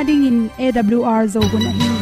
ding 0.00 0.24
in 0.24 0.38
AWR 0.56 1.28
zo 1.28 1.40
gun 1.52 1.66
a 1.68 2.01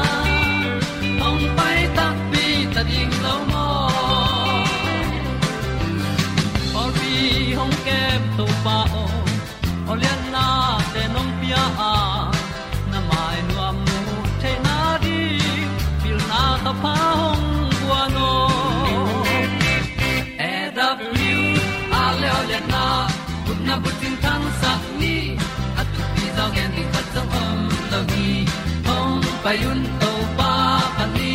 ti 29.51 29.57
payun 29.57 29.79
to 30.01 30.11
pa 30.39 30.53
pan 30.95 31.09
ni 31.15 31.31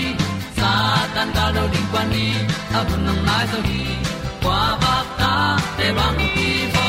sa 0.58 0.70
tan 1.14 1.28
da 1.36 1.44
lo 1.56 1.64
ding 1.72 1.88
kwan 1.92 2.06
ni 2.12 2.26
a 2.78 2.80
bu 2.88 2.96
nang 3.06 3.20
mai 3.28 3.44
so 3.52 3.58
hi 3.68 3.80
kwa 4.44 4.60
ba 4.82 4.94
ta 5.20 5.32
te 5.78 5.86
bang 5.98 6.20
ki 6.34 6.50
bo 6.74 6.86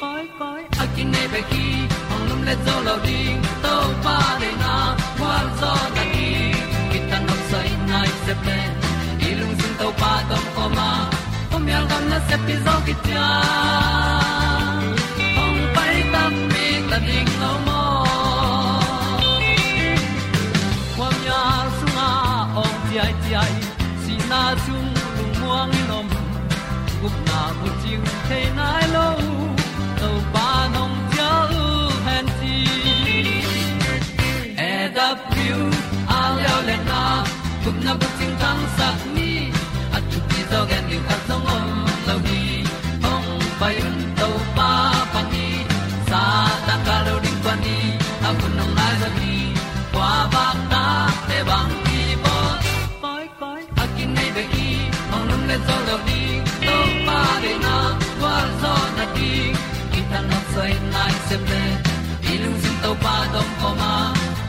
koi 0.00 0.24
koi 0.38 0.62
a 0.82 0.84
kin 0.94 1.08
nei 1.14 1.26
pe 1.32 1.40
ki 1.50 1.66
ong 2.12 2.24
lum 2.28 2.40
le 2.48 2.54
zo 2.66 2.76
lo 2.86 2.94
ding 3.06 3.40
to 3.64 3.74
pa 4.04 4.16
de 4.40 4.50
na 4.62 4.72
kwa 5.18 5.34
zo 5.60 5.72
na 5.96 6.04
ki 6.14 6.98
tan 7.10 7.22
nok 7.28 7.40
sai 7.50 7.68
nai 7.90 8.08
se 8.24 8.32
ple 8.42 8.58
i 9.28 9.36
lung 9.40 9.54
sun 9.60 9.72
to 9.80 9.88
pa 10.00 10.12
tom 10.30 10.44
ko 10.56 10.64
ma. 10.76 10.90
Ko 11.50 11.56
mi 11.66 11.72
al 11.80 11.86
gam 11.90 12.04
na 12.12 12.18
se 12.28 12.36
pi 12.46 12.54
zo 12.64 12.74
ki 12.86 12.94
ta 13.06 13.28
ong 15.44 15.60
pai 15.76 15.96
ta 16.12 16.22
mi 16.52 16.66
ta 16.90 16.98
ding 17.08 17.32
ting 38.84 39.00
tang 39.00 39.00
sat 39.00 39.14
ni 39.14 39.50
at 39.96 40.02
tu 40.10 40.18
ti 40.28 40.40
zo 40.50 40.60
gen 40.70 40.84
ni 40.90 40.98
ta 41.08 41.16
song 41.28 41.46
om 41.56 41.66
lo 42.06 42.16
ni 42.26 42.42
ong 43.12 43.28
pai 43.60 43.74
un 43.86 43.96
to 44.18 44.28
pa 44.56 44.70
pa 45.12 45.20
ni 45.32 45.46
sa 46.08 46.22
ta 46.66 46.74
ka 46.86 46.96
lo 47.06 47.14
ding 47.24 47.40
pa 47.44 47.54
ni 47.64 47.76
a 48.28 48.30
bu 48.38 48.46
nong 48.58 48.72
lai 48.78 48.94
za 49.02 49.08
ni 49.20 49.36
kwa 49.92 50.10
ba 50.34 50.46
ta 50.72 50.84
te 51.28 51.38
bang 51.48 51.72
ki 51.86 52.02
bo 52.24 52.36
koi 53.02 53.24
koi 53.40 53.62
a 53.82 53.84
kin 53.96 54.10
nei 54.16 54.30
ve 54.36 54.44
ki 54.54 54.68
hong 55.10 55.24
lum 55.30 55.42
le 55.50 55.56
zo 55.66 55.76
lo 55.88 55.96
ni 56.08 56.20
to 56.66 56.76
pa 57.06 57.20
de 57.42 57.52
na 57.64 57.76
kwa 58.20 58.36
zo 58.62 58.74
na 58.96 59.04
di 59.16 59.32
ki 59.92 60.00
ta 60.10 60.20
na 60.30 60.38
sai 60.54 60.72
nai 60.94 61.12
se 61.28 61.36
pe 61.48 61.62
ilung 62.32 62.58
sin 62.62 62.76
to 62.82 62.90
pa 63.04 63.16
dong 63.34 63.52
ko 63.60 63.68
ma. 63.80 63.92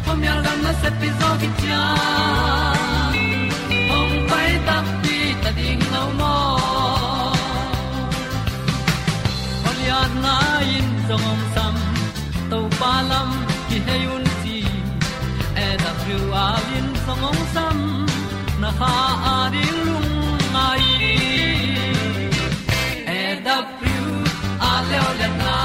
Ko 0.05 0.11
mi 0.19 0.27
al 0.33 0.39
gam 0.45 0.59
na 0.65 0.71
se 0.81 0.89
pi 0.99 1.09
zo 1.19 1.29
ki 1.41 1.49
cha. 1.61 1.83
Ha 18.79 18.93
a 19.33 19.35
lung 19.53 20.41
mai 20.53 20.85
e 23.17 23.21
da 23.45 23.57
pru 23.77 23.99
a 24.69 24.71
le 24.89 24.99
le 25.19 25.29
na 25.41 25.55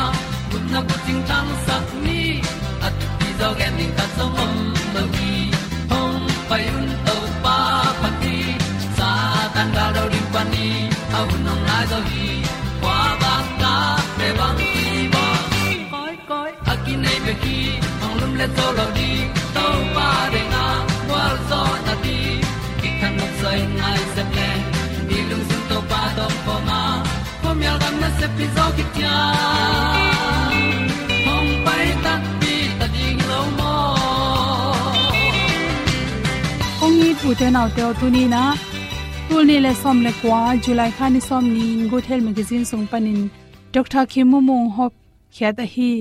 kun 0.50 0.64
na 0.72 0.80
bu 0.88 0.96
ting 1.06 1.22
tang 1.30 1.50
sat 1.66 1.86
ni 2.04 2.20
at 2.86 2.94
ti 3.18 3.28
dog 3.40 3.60
ending 3.66 3.92
ta 3.98 4.06
som 4.16 4.32
om 4.44 4.54
lo 4.94 5.02
gi 5.16 5.34
hom 5.90 6.14
pai 6.48 6.62
un 6.78 6.88
to 7.06 7.16
pa 7.44 7.56
pa 8.00 8.08
ti 8.22 8.36
sa 8.96 9.10
tan 9.54 9.68
da 9.76 9.86
do 9.96 10.02
ri 10.12 10.22
pa 10.36 10.42
ni 10.52 10.68
au 11.18 11.26
nong 11.44 11.62
lai 11.68 11.84
do 11.92 11.98
gi 12.10 12.30
kwa 12.82 12.98
ba 13.22 13.34
ta 13.60 13.74
pe 14.18 14.28
bang 14.38 14.58
ti 14.72 14.88
ba 15.14 15.26
koi 15.92 16.14
koi 16.30 16.50
a 16.72 16.74
ki 16.84 16.94
nei 17.04 17.18
pe 17.26 17.32
ki 17.42 17.58
hong 18.00 18.16
lum 18.20 18.32
le 18.40 18.46
to 18.56 18.66
lo 18.80 18.86
di 18.98 19.10
pom 27.80 27.94
na 28.02 28.08
se 28.18 28.26
pi 28.36 28.44
zo 28.56 28.64
ki 28.76 28.84
tia 28.94 29.16
hom 31.26 31.46
pai 31.66 31.86
ta 32.04 32.14
pi 32.40 32.54
ta 32.78 32.86
ding 32.94 33.20
lo 33.30 33.40
mo 33.58 33.74
ong 36.84 36.96
ni 37.00 37.10
pu 37.20 37.28
te 37.40 37.46
nau 37.56 37.68
te 37.76 37.82
tu 38.00 38.06
ni 38.16 38.24
na 38.34 38.42
tu 39.28 39.36
ni 39.48 39.56
le 39.64 39.72
som 39.82 39.98
le 40.06 40.12
kwa 40.20 40.40
july 40.64 40.90
khan 40.96 41.10
ni 41.14 41.20
som 41.28 41.44
ni 41.54 41.66
good 41.90 42.04
health 42.08 42.24
magazine 42.28 42.64
sung 42.70 42.86
panin 42.92 43.20
dr 43.74 44.02
khimu 44.12 44.38
mong 44.48 44.70
hop 44.76 44.92
khya 45.34 45.50
ta 45.58 45.66
hi. 45.74 45.92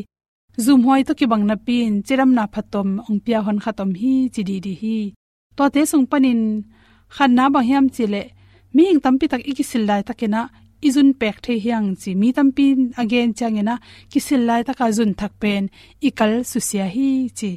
Zoom 0.65 0.81
hoi 0.87 1.01
to 1.07 1.13
ki 1.19 1.25
bang 1.31 1.45
na 1.49 1.55
pin 1.65 1.91
chiram 2.05 2.31
na 2.37 2.43
phatom 2.53 2.89
ong 3.07 3.19
pia 3.25 3.39
hon 3.45 3.59
khatom 3.63 3.91
hi 4.01 4.13
chidi 4.33 4.57
di 4.65 4.73
hi. 4.81 4.97
To 5.57 5.63
te 5.73 5.81
sung 5.91 6.05
panin 6.11 6.41
khan 7.15 7.31
na 7.37 7.45
ba 7.53 7.59
hiam 7.67 7.85
chile 7.95 8.23
mi 8.75 8.83
ing 8.91 9.01
tampi 9.03 9.25
tak 9.31 9.43
ikisil 9.51 9.83
lai 9.89 10.01
takena 10.07 10.41
izun 10.87 11.09
pek 11.19 11.37
the 11.45 11.53
hiang 11.63 11.87
chi 12.01 12.11
mi 12.21 12.29
tampi 12.37 12.67
again 13.01 13.29
changena 13.37 13.75
kisil 14.11 14.41
lai 14.49 14.61
ta 14.67 14.73
ka 14.79 14.87
zun 14.97 15.11
thak 15.19 15.33
pen 15.41 15.63
ikal 16.07 16.33
susia 16.51 16.85
hi 16.95 17.09
chi. 17.39 17.51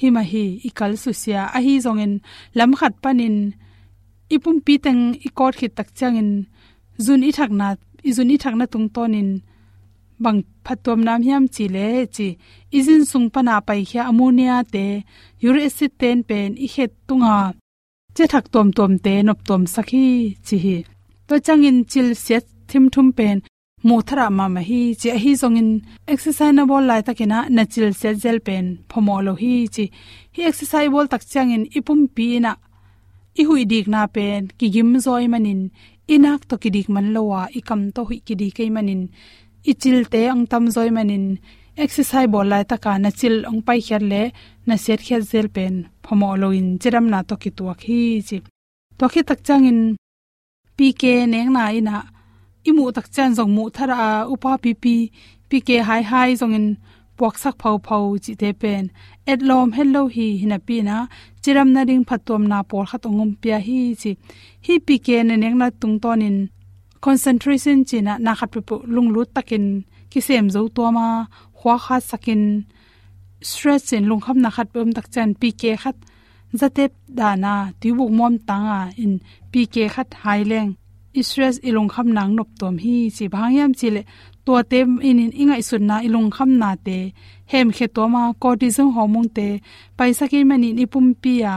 Hi 0.00 0.08
ma 0.14 0.22
hi 0.30 0.44
ikal 0.68 0.92
susia 1.02 1.40
a 1.56 1.58
hi 1.64 1.74
zongen 1.84 2.12
lam 2.58 2.70
khat 2.78 2.94
panin 3.02 3.36
ipum 4.34 4.56
pi 4.66 4.74
teng 4.84 5.02
ikot 5.26 5.54
khit 5.58 5.72
tak 5.78 5.88
changin 5.98 6.30
zun 7.04 7.22
i 7.28 7.30
thak 7.38 7.50
na 7.60 7.68
izun 8.08 8.32
i 8.34 8.36
thak 8.42 8.54
na 8.58 8.66
tung 8.72 8.88
tonin 8.94 9.30
bang 10.22 10.40
phatom 10.64 11.00
nam 11.06 11.20
hiam 11.26 11.44
chi 11.54 11.64
le 11.74 11.88
chi. 12.16 12.28
Izin 12.78 13.02
sung 13.10 13.28
pana 13.34 13.54
pai 13.66 13.80
khia 13.88 14.02
ammonia 14.10 14.56
te 14.74 14.84
uric 15.46 15.66
acid 15.68 15.92
ten 16.00 16.18
pen 16.28 16.50
i 16.64 16.66
het 16.74 16.92
tunga. 17.08 17.38
Che 18.16 18.24
thak 18.32 18.46
tom 18.52 18.68
tom 18.76 18.92
te 19.04 19.14
nop 19.26 19.40
tom 19.48 19.62
sakhi 19.74 20.06
chi 20.46 20.56
hi 20.64 20.76
to 21.28 21.34
changin 21.46 21.78
chil 21.90 22.08
set 22.26 22.44
thim 22.68 22.84
thum 22.94 23.08
pen 23.18 23.36
mu 23.86 23.96
thara 24.08 24.26
ma 24.38 24.44
ma 24.54 24.62
hi 24.68 24.80
chi 25.00 25.08
hi 25.22 25.32
zongin 25.42 25.70
exercise 26.12 26.54
na 26.56 26.62
bol 26.70 26.84
lai 26.90 27.00
takina 27.08 27.38
na 27.56 27.62
chil 27.72 27.88
set 28.00 28.16
zel 28.22 28.38
pen 28.46 28.64
phomo 28.90 29.16
lo 29.26 29.32
hi 29.42 29.52
chi 29.74 29.84
hi 30.34 30.40
exercise 30.50 30.90
bol 30.94 31.06
tak 31.12 31.22
changin 31.32 31.64
ipum 31.78 32.00
pi 32.14 32.26
na 32.44 32.52
i 33.40 33.42
hui 33.48 33.62
dik 33.72 33.86
na 33.94 34.00
pen 34.14 34.40
ki 34.58 34.66
gim 34.74 34.90
zoi 35.06 35.24
manin 35.32 35.60
inak 36.14 36.40
to 36.48 36.54
ki 36.62 36.70
dik 36.76 36.88
man 36.94 37.06
lowa 37.14 37.40
ikam 37.58 37.80
to 37.94 38.00
hui 38.08 38.18
ki 38.26 38.34
dik 38.40 38.52
kai 38.58 38.70
manin 38.76 39.02
ichil 39.70 39.98
te 40.12 40.20
ang 40.32 40.44
tam 40.50 40.64
zoi 40.74 40.90
manin 40.96 41.24
exercise 41.84 42.30
bol 42.32 42.46
lai 42.52 42.64
taka 42.70 42.92
na 43.02 43.10
chil 43.18 43.34
ong 43.50 43.60
pai 43.66 43.78
khyat 43.86 44.04
le 44.12 44.22
na 44.66 44.74
set 44.84 45.00
khyat 45.06 45.22
zel 45.30 45.46
pen 45.56 45.74
phomo 46.04 46.30
lo 46.42 46.48
in 46.58 46.68
chiram 46.80 47.06
na 47.12 47.18
to 47.28 47.34
ki 47.42 47.50
tuak 47.58 47.80
hi 47.88 48.00
chi 48.28 48.36
to 48.98 49.04
khi 49.12 49.20
tak 49.28 49.40
changin 49.46 49.80
pk 50.78 51.02
neng 51.32 51.50
na 51.56 51.62
ina. 51.78 51.96
Imu 52.68 52.84
tak 52.96 53.06
chan 53.14 53.30
jong 53.36 53.52
mu 53.56 53.64
thara 53.76 54.00
upa 54.32 54.52
pp 54.64 54.84
pk 55.50 55.68
hai 55.88 56.02
hai 56.10 56.30
jong 56.40 56.54
in 56.58 56.66
puak 57.18 57.34
sak 57.42 57.54
phau 57.62 57.76
phau 57.86 58.04
chi 58.24 58.32
te 58.40 58.48
pen. 58.60 58.84
Et 59.30 59.40
lom 59.48 59.68
hello 59.76 60.02
hi 60.14 60.26
hina 60.40 60.58
pi 60.66 60.76
na. 60.88 60.96
Chiram 61.42 61.68
na 61.74 61.80
ring 61.88 62.04
phatom 62.08 62.42
na 62.50 62.58
por 62.70 62.84
khat 62.90 63.02
ongom 63.08 63.30
pia 63.42 63.58
hi 63.66 63.78
chi. 64.00 64.10
Hi 64.66 64.74
pk 64.86 65.08
ne 65.28 65.34
neng 65.42 65.56
na 65.60 65.66
tung 65.80 65.96
tonin 66.02 66.36
concentration 67.04 67.78
chi 67.88 67.98
na 68.06 68.32
khat 68.38 68.50
pu 68.68 68.74
lung 68.94 69.08
lu 69.14 69.22
takin 69.34 69.64
ki 70.10 70.20
sem 70.26 70.46
zo 70.54 70.60
to 70.76 70.84
ma 70.96 71.06
khwa 71.58 71.74
kha 71.84 71.96
sakin 72.10 72.42
stress 73.50 73.92
in 73.96 74.04
lung 74.10 74.22
kham 74.24 74.38
na 74.44 74.50
khat 74.56 74.68
pum 74.72 74.88
tak 74.96 75.06
chan 75.14 75.28
pk 75.40 75.62
khat 75.82 75.96
zatep 76.60 76.92
dana 77.18 77.54
tibu 77.80 78.04
mom 78.18 78.34
tanga 78.48 78.80
in 79.02 79.12
pk 79.52 79.74
khat 79.94 80.10
haileng 80.22 80.70
stress 81.22 81.58
ilung 81.68 81.88
kham 81.88 82.08
nang 82.16 82.36
nop 82.36 82.48
tom 82.60 82.74
hi 82.84 82.96
chi 83.16 83.24
bhangyam 83.34 83.72
chile 83.78 84.02
to 84.48 84.62
te 84.70 84.80
in 85.08 85.18
in 85.24 85.32
inga 85.42 85.56
isun 85.62 85.82
na 85.88 85.96
ilung 86.06 86.30
kham 86.36 86.50
na 86.60 86.70
te. 86.86 86.98
Hem 87.52 87.68
khe 87.76 87.86
to 87.96 88.02
ma 88.14 88.22
cortisol 88.42 88.88
hormone 88.96 89.30
te 89.36 89.48
paisa 89.96 90.24
ki 90.30 90.38
mani 90.50 90.68
ni 90.78 90.84
pum 90.92 91.06
pi 91.22 91.32
ya 91.44 91.54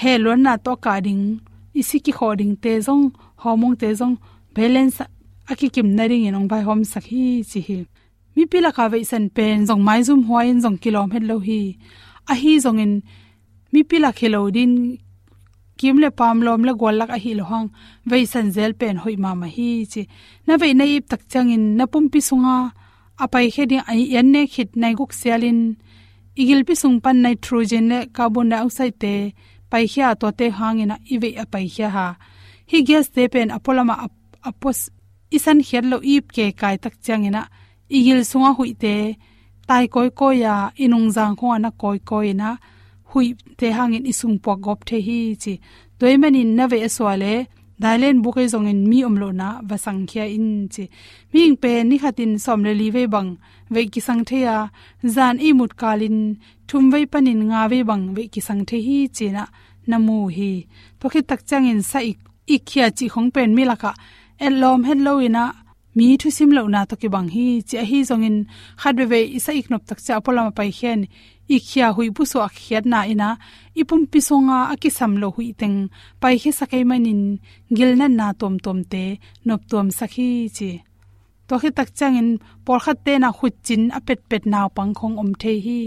he 0.00 0.12
lon 0.24 0.40
na 0.46 0.52
to 0.64 0.72
ka 0.84 0.94
ding. 1.06 1.24
Isi 1.80 1.98
ki 2.04 2.12
khoding 2.18 2.54
te 2.62 2.72
jong 2.86 3.04
hormone 3.42 3.76
te 3.80 3.88
jong 3.98 4.16
balance 4.54 5.00
aki 5.50 5.68
kim 5.74 5.88
naring 5.96 6.24
in 6.28 6.38
ong 6.38 6.48
bai 6.52 6.62
hom 6.68 6.80
sakhi 6.92 7.24
chi 7.50 7.60
hi. 7.66 7.78
Mi 8.34 8.42
pila 8.50 8.70
ka 8.76 8.84
ve 8.92 8.98
san 9.10 9.24
pen 9.36 9.58
jong 9.68 9.82
mai 9.88 10.00
zum 10.08 10.20
hoin 10.28 10.56
jong 10.64 10.78
kilom 10.82 11.10
het 11.14 11.24
lo 11.30 11.36
hi. 11.48 11.60
A 12.32 12.34
hi 12.42 12.52
jong 12.64 12.80
in 12.84 12.92
mi 13.72 13.80
pila 13.88 14.10
khelo 14.18 14.40
din, 14.56 14.72
kim 15.78 15.96
le 16.02 16.08
pam 16.18 16.38
lom 16.46 16.62
le 16.66 16.72
gol 16.80 16.96
lak 17.00 17.10
a 17.16 17.18
hi 17.24 17.32
lo 17.38 17.44
hang 17.50 17.68
ve 18.08 18.16
san 18.32 18.46
zel 18.54 18.72
pen 18.80 18.96
hoi 19.02 19.16
ma 19.24 19.30
ma 19.40 19.48
hi 19.56 19.68
chi. 19.92 20.02
Na 20.46 20.52
ve 20.60 20.68
nei 20.80 20.94
tak 21.10 21.22
chang 21.32 21.50
in, 21.56 21.64
na 21.78 21.84
pum 21.92 22.06
pi 22.12 22.20
sunga 22.28 22.56
apai 23.22 23.46
khe 23.54 23.64
ding 23.70 23.86
ai 23.90 24.02
yan 24.14 24.28
ne 24.34 24.42
khit 24.52 24.70
nai 24.80 24.92
guk 24.98 25.12
selin 25.20 25.60
igil 26.40 26.62
pi 26.68 26.74
sung 26.82 26.96
pan 27.04 27.16
nitrogen 27.24 27.86
le 27.92 27.98
carbon 28.16 28.48
dioxide 28.50 28.98
te, 29.02 29.14
pai 29.70 29.84
khia 29.92 30.08
to 30.20 30.28
te 30.38 30.46
hangina 30.58 30.96
ive 31.14 31.28
apai 31.42 31.66
khia 31.74 31.88
ha. 31.96 32.06
Hi 32.70 32.78
gas 32.88 33.06
te 33.14 33.22
pen 33.32 33.48
apolama 33.56 33.94
apos 34.48 34.78
isan 35.36 35.58
khel 35.68 35.86
lo 35.92 35.98
ip 36.14 36.24
ke 36.36 36.44
kai 36.60 36.76
tak 36.82 36.94
changina 37.04 37.42
igil 37.96 38.20
sunga 38.30 38.50
huite 38.58 38.94
tai 39.68 39.84
koi 39.94 40.10
ko 40.18 40.28
ya 40.44 40.54
inung 40.84 41.08
jang 41.14 41.34
kho 41.38 41.48
na 41.58 41.70
koi 41.80 41.98
koi 42.10 42.30
na 42.40 42.48
hui 43.10 43.26
te 43.58 43.66
hangin 43.76 44.08
isung 44.12 44.36
po 44.44 44.52
gop 44.64 44.80
the 44.88 44.98
hi 45.06 45.18
chi. 45.42 45.54
Toimanin 45.98 46.50
na 46.56 46.64
ve 46.72 46.78
e 46.86 46.88
swale 46.96 47.32
dailen 47.82 48.22
buke 48.24 48.42
zong 48.52 48.68
in 48.72 48.80
mi 48.90 48.98
omlo 49.08 49.28
na 49.40 49.48
va 49.68 49.76
khia 50.10 50.24
in 50.36 50.68
chi. 50.74 50.84
Ming 51.32 51.56
pe 51.62 51.70
ni 51.88 51.96
khatin 52.02 52.32
somle 52.44 52.72
li 52.80 52.88
ve 52.96 53.02
bang 53.14 53.30
ve 53.74 53.80
ki 53.92 54.00
sang 54.06 54.22
the 54.28 54.38
ya. 54.46 54.56
Zan 55.14 55.36
i 55.46 55.52
mut 55.58 55.72
kalin, 55.80 56.18
thum 56.68 56.84
ve 56.92 57.00
panin 57.12 57.40
nga 57.48 57.68
ve 57.72 57.78
bang 57.82 58.04
ve 58.16 58.22
ki 58.32 58.40
sang 58.46 58.62
the 58.68 58.76
hi 58.86 58.98
chi 59.16 59.26
na 59.36 59.44
namu 59.86 60.18
hi. 60.36 60.52
To 61.00 61.06
khi 61.12 61.20
tak 61.28 61.40
chang 61.48 61.66
in 61.72 61.82
sa 61.90 61.98
ik 62.10 62.18
ikhia 62.54 62.86
chi 62.96 63.06
khong 63.12 63.30
pen 63.34 63.50
mi 63.56 63.64
laka 63.70 63.92
elom 64.46 64.80
hello 64.88 65.12
ina 65.26 65.44
mi 65.96 66.16
thu 66.20 66.28
sim 66.36 66.50
lo 66.56 66.62
na 66.74 66.80
to 66.90 66.94
ki 67.00 67.08
bang 67.14 67.28
hi 67.34 67.46
chi 67.68 67.76
hi 67.90 67.98
zong 68.08 68.24
in 68.28 68.38
khat 68.80 68.94
ve 68.98 69.04
ve 69.12 69.18
ik 69.36 69.48
iknop 69.60 69.82
tak 69.88 69.98
cha 70.06 70.14
polama 70.24 70.50
pai 70.58 70.70
khen 70.78 71.00
ikhia 71.54 71.86
hui 71.94 72.08
bu 72.16 72.22
so 72.30 72.38
akhiat 72.48 72.84
na 72.92 72.98
ina 73.12 73.28
ipum 73.80 74.02
pisonga 74.10 74.58
akisam 74.72 75.12
lo 75.22 75.28
hui 75.34 75.48
teng 75.60 75.78
pai 76.20 76.34
he 76.42 76.50
sakai 76.58 76.82
manin 76.90 77.22
gilna 77.76 78.06
na 78.18 78.26
tom 78.40 78.54
tom 78.64 78.78
te 78.92 79.04
nop 79.46 79.60
tom 79.70 79.86
sakhi 79.98 80.28
chi 80.56 80.70
to 81.48 81.54
khi 81.60 81.70
tak 81.78 81.88
changin 81.98 82.28
por 82.64 82.78
khat 82.84 82.98
te 83.06 83.12
na 83.22 83.28
khut 83.36 83.54
chin 83.66 83.82
apet 83.98 84.20
pet 84.30 84.42
naw 84.52 84.66
pang 84.76 84.92
khong 84.98 85.16
om 85.22 85.30
the 85.40 85.52
hi 85.66 85.80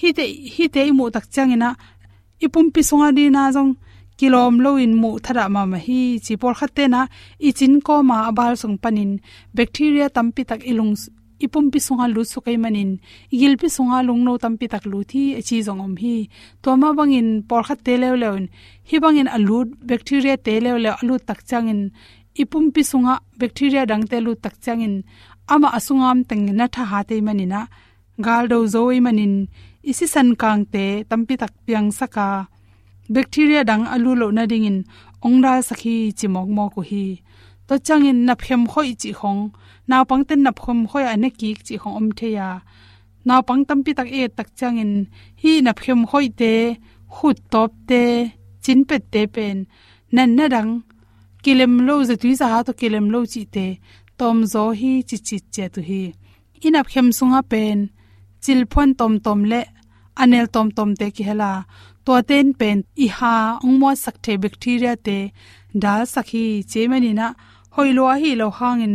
hi 0.00 0.08
te 0.18 0.24
hi 0.54 0.64
te 0.74 0.82
mu 0.98 1.04
tak 1.14 1.26
changina 1.34 1.70
ipum 2.44 2.66
pisonga 2.74 3.08
di 3.16 3.24
na 3.36 3.42
jong 3.54 3.72
kilom 4.18 4.54
lo 4.64 4.70
in 4.84 4.92
mu 5.02 5.10
thara 5.24 5.44
ma 5.54 5.62
ma 5.72 5.78
hi 5.86 6.00
chi 6.24 6.34
por 6.40 6.54
khat 6.58 6.70
te 6.76 6.84
na 6.94 7.00
i 7.46 7.50
chin 7.58 7.74
ko 7.86 7.94
ma 8.10 8.16
abal 8.30 8.52
sung 8.60 8.76
panin 8.82 9.12
bacteria 9.56 10.06
tampi 10.16 10.42
tak 10.50 10.60
ilung 10.70 10.92
ipum 11.44 11.66
pi 11.72 11.78
sunga 11.86 12.06
lu 12.14 12.22
su 12.32 12.38
kai 12.44 12.56
manin 12.64 12.90
igil 13.34 13.54
pi 13.60 13.68
sunga 13.76 13.98
lung 14.08 14.22
no 14.26 14.32
tam 14.42 14.54
pi 14.60 14.66
tak 14.72 14.84
lu 14.90 14.98
thi 15.10 15.22
chi 15.46 15.56
zong 15.66 15.80
om 15.86 15.94
hi 16.02 16.14
to 16.62 16.70
ma 16.80 16.88
bangin 16.98 17.28
por 17.48 17.62
kha 17.66 17.74
te 17.86 17.94
lew 18.02 18.14
lew 18.22 18.34
hi 18.88 18.96
bangin 19.04 19.28
alu 19.36 19.56
bacteria 19.88 20.34
te 20.46 20.52
lew 20.64 20.76
lew 20.84 20.94
alu 21.00 21.14
tak 21.28 21.40
changin 21.48 21.80
ipum 22.42 22.64
pi 22.74 22.82
sunga 22.90 23.14
bacteria 23.40 23.82
dang 23.90 24.04
te 24.10 24.16
lu 24.24 24.32
tak 24.44 24.54
changin 24.64 24.94
ama 25.52 25.68
asungam 25.78 26.18
teng 26.28 26.44
na 26.58 26.66
tha 26.74 26.82
ha 26.90 26.98
te 27.08 27.16
manina 27.26 27.60
gal 28.24 28.44
do 28.52 28.58
zoi 28.74 28.98
manin 29.06 29.34
isi 29.90 30.06
san 30.14 30.28
kang 30.40 30.62
te 30.72 30.84
tampi 31.10 31.34
tak 31.42 31.52
piang 31.66 31.88
saka 31.98 32.28
bacteria 33.14 33.60
dang 33.70 33.84
alu 33.94 34.12
lo 34.20 34.26
na 34.36 34.42
dingin 34.50 34.78
ongra 35.26 35.54
sakhi 35.68 35.96
chimok 36.18 36.48
mo 36.56 36.64
ko 36.74 36.80
hi 36.90 37.04
to 37.66 37.74
changin 37.86 38.18
na 38.26 38.34
phem 38.42 38.62
khoi 38.72 38.90
chi 39.00 39.10
khong 39.18 39.42
naw 39.88 40.02
pang 40.08 40.24
ten 40.28 40.40
na 40.44 40.50
phom 40.58 40.78
khoi 40.90 41.04
ane 41.12 41.28
ki 41.38 41.48
chi 41.66 41.74
khong 41.82 41.96
om 42.00 42.08
the 42.18 42.28
ya. 42.38 42.48
Naw 43.28 43.40
pang 43.48 43.62
tam 43.68 43.78
pi 43.84 43.92
tak 43.98 44.08
e 44.20 44.22
tak 44.36 44.48
chang 44.58 44.78
in 44.84 44.92
hi 45.40 45.52
na 45.66 45.72
phem 45.80 46.00
khoi 46.10 46.26
te, 46.40 46.52
khut 47.14 47.38
top 47.52 47.70
te, 47.88 48.02
chin 48.62 48.80
pet 48.88 49.02
te 49.12 49.22
pen. 49.34 49.56
Nan 50.14 50.30
na 50.36 50.44
dang, 50.54 50.72
kilem 51.44 51.74
lo 51.86 51.94
za 52.08 52.14
tu 52.22 52.28
za 52.40 52.46
ha 52.52 52.58
to 52.66 52.72
kilem 52.80 53.06
lo 53.14 53.20
chi 53.32 53.42
te, 53.54 53.66
tom 54.18 54.36
zo 54.52 54.64
hi 54.80 54.92
chi 55.08 55.16
chi 55.26 55.36
che 55.54 55.64
tu 55.74 55.80
hi. 55.88 56.02
Inap 56.66 56.86
khem 56.92 57.08
sunga 57.18 57.40
pen, 57.52 57.78
chil 58.42 58.60
phon 58.72 58.90
tom 58.98 59.14
tom 59.24 59.40
le, 59.50 59.60
anel 60.22 60.46
tom 60.54 60.68
tom 60.76 60.90
te 61.00 61.06
ki 61.16 61.22
hela 61.28 61.52
to 62.04 62.12
ten 62.28 62.48
pen, 62.60 62.78
i 63.04 63.06
ha 63.16 63.34
ongmo 63.64 63.90
sak 64.04 64.16
the 64.24 64.32
bacteria 64.44 64.94
te, 65.06 65.18
dal 65.82 66.02
sakhi 66.14 66.44
chemani 66.70 67.12
na 67.20 67.26
hoilo 67.80 68.04
hi 68.22 68.30
lo 68.40 68.46
hangin 68.58 68.94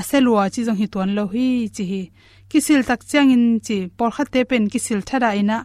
aselua 0.00 0.42
chi 0.52 0.60
jong 0.66 0.78
hi 0.80 0.86
tuan 0.92 1.10
lo 1.16 1.24
hi 1.34 1.46
chi 1.74 1.84
hi. 1.90 2.02
Kisil 2.50 2.80
tak 2.88 3.00
changin 3.10 3.44
chi 3.66 3.76
por 3.96 4.10
khat 4.14 4.28
te 4.32 4.40
pen 4.50 4.64
kisil 4.72 5.00
thara 5.08 5.30
ina. 5.40 5.58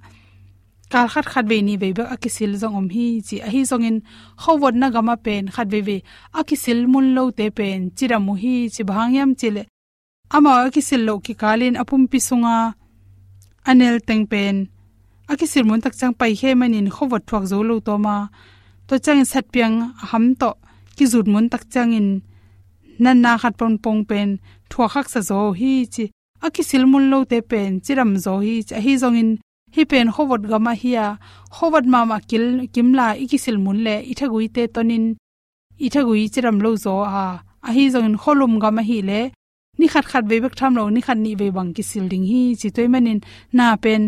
Kal 0.91 1.07
khat 1.13 1.25
khat 1.31 1.45
ve 1.51 1.57
ni 1.67 1.73
ve 1.81 1.87
ba 1.97 2.03
akisil 2.15 2.51
jong 2.61 2.75
om 2.79 2.87
hi 2.95 3.05
chi. 3.27 3.35
A 3.47 3.49
hi 3.53 3.61
jong 3.69 3.85
in 3.89 3.97
khowot 4.43 4.75
na 4.81 4.87
gama 4.95 5.15
pen 5.25 5.43
khat 5.55 5.67
ve 5.73 5.79
ve. 5.87 5.97
Akisil 6.39 6.79
mun 6.91 7.07
lo 7.15 7.23
te 7.37 7.45
pen 7.57 7.79
chira 7.97 8.17
mu 8.25 8.33
hi 8.41 8.55
chi 8.73 8.81
bhangyam 8.89 9.31
chile 9.39 9.63
ama 10.35 10.51
akisil 10.67 11.01
lo 11.07 11.13
ki 11.25 11.33
kalin 11.41 11.75
apum 11.81 12.03
pi 12.11 12.19
sunga. 12.27 12.57
Anel 13.69 13.97
teng 14.07 14.25
pen. 14.31 14.55
Akisil 15.31 15.63
mun 15.67 15.81
tak 15.83 15.93
chang 15.99 16.13
pai 16.19 16.33
he 16.39 16.49
manin 16.59 16.87
khowot 16.95 17.23
thuak 17.27 17.43
zo 17.51 17.57
lo 17.69 17.75
to 17.87 17.93
ma. 18.05 18.15
To 18.87 18.93
chang 19.05 19.23
sat 19.31 19.45
piang 19.53 19.75
ham 20.09 20.25
to. 20.41 20.51
Ki 20.95 21.05
zut 21.11 21.27
mun 21.33 21.45
tak 21.51 21.63
chang 21.73 21.93
in 21.99 22.09
nan 23.03 23.17
na 23.23 23.31
khat 23.41 23.53
pon 23.59 23.73
pong 23.83 24.01
pen 24.09 24.29
thua 24.69 24.85
khak 24.93 25.07
sa 25.13 25.19
zo 25.29 25.39
hi 25.59 25.71
chi, 25.93 26.05
aki 26.45 26.61
silmun 26.69 27.05
lo 27.11 27.19
te 27.31 27.37
pen, 27.49 27.71
chiram 27.85 28.11
zo 28.25 28.33
hi 28.45 28.53
cha 28.69 28.77
hi 28.85 28.93
zong 29.01 29.17
in 29.21 29.31
hi 29.75 29.83
pen 29.91 30.07
khowat 30.15 30.41
gama 30.51 30.73
hiya 30.81 31.05
khowat 31.55 31.85
ma 31.93 31.99
ma 32.09 32.17
kil 32.29 32.45
kimla 32.73 33.07
iki 33.23 33.37
silmun 33.45 33.77
le 33.85 33.95
ithagui 34.11 34.45
te 34.55 34.63
tonin, 34.75 35.05
i 35.85 35.87
thagui 35.93 36.21
chiram 36.33 36.57
lo 36.63 36.71
zo 36.85 36.95
a 37.23 37.25
a 37.67 37.69
hi 37.75 37.83
zong 37.93 38.15
kholum 38.23 38.53
ga 38.61 38.69
ma 38.75 38.81
hi 38.89 38.97
le, 39.09 39.19
ni 39.79 39.85
khat 39.93 40.05
khat 40.11 40.23
ve 40.29 40.37
bek 40.43 40.55
tham 40.59 40.73
lo, 40.77 40.83
ni 40.95 41.01
khat 41.07 41.17
ni 41.25 41.31
ve 41.39 41.47
bang 41.55 41.71
ki 41.75 41.83
silding 41.89 42.25
hi 42.31 42.41
chi 42.59 42.69
toy 42.75 42.87
manin, 42.93 43.19
na 43.57 43.65
pen, 43.83 44.03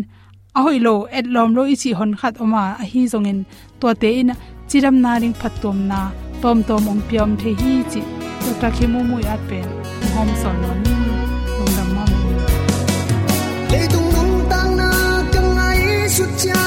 a 0.56 0.60
hoi 0.64 0.78
lo, 0.86 0.94
et 1.18 1.26
lom 1.34 1.50
lo 1.56 1.62
i 1.72 1.76
chi 1.82 1.90
hon 1.98 2.12
khat 2.20 2.34
oma 2.42 2.64
a 2.82 2.84
hi 2.92 3.02
zong 3.12 3.28
in 3.32 3.40
to 3.80 3.88
te 4.00 4.10
in, 4.20 4.30
chiram 4.68 4.96
na 5.04 5.12
ring 5.22 5.36
phatom 5.40 5.78
na, 5.90 6.00
tom 6.42 6.58
tom 6.68 6.82
ong 6.90 7.02
piom 7.08 7.30
the 7.40 7.50
hi 7.60 7.74
chi 7.92 8.29
to 8.50 8.56
ta 8.60 8.70
khi 8.76 8.86
mu 8.86 9.00
mu 9.10 9.16
at 9.34 9.40
pen 9.48 9.66
hom 10.14 10.28
son 10.42 10.56
no 10.62 10.70
ni 10.82 10.92
lung 11.58 11.72
dam 11.76 11.88
ma 11.96 12.04
le 13.72 13.82
tung 13.92 14.08
nung 14.14 14.34
tang 14.50 14.70
na 14.80 14.88
kang 15.32 15.58
ai 15.66 16.08
su 16.14 16.24
chang 16.42 16.56
lung 16.56 16.59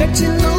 that 0.00 0.18
you 0.18 0.28
know 0.28 0.49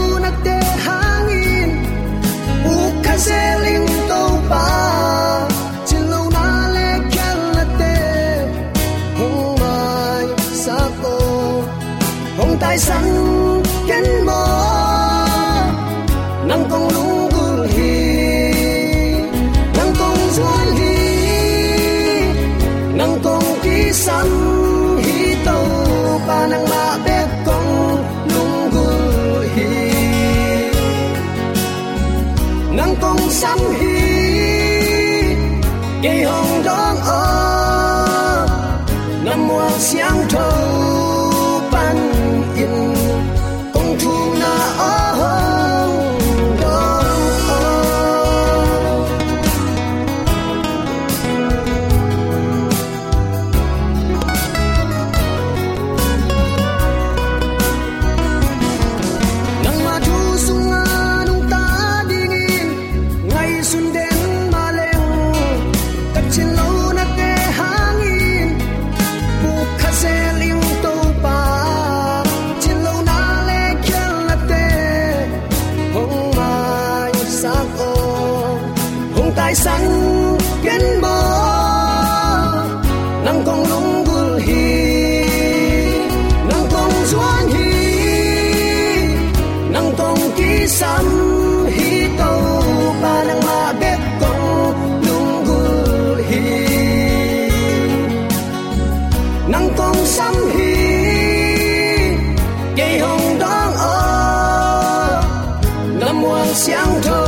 nắng 106.81 107.01
xiang 107.01 107.01
tho 107.01 107.21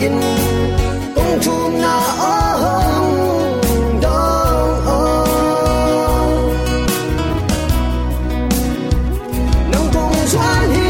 in 0.00 0.20
kong 1.16 1.38
thum 1.42 1.80
na 1.82 1.94
o 2.18 2.34
hong 2.62 3.12
dong 4.02 4.86
o 4.86 5.00
nang 9.72 9.88
kong 9.94 10.12
xuan 10.26 10.70
hi 10.70 10.88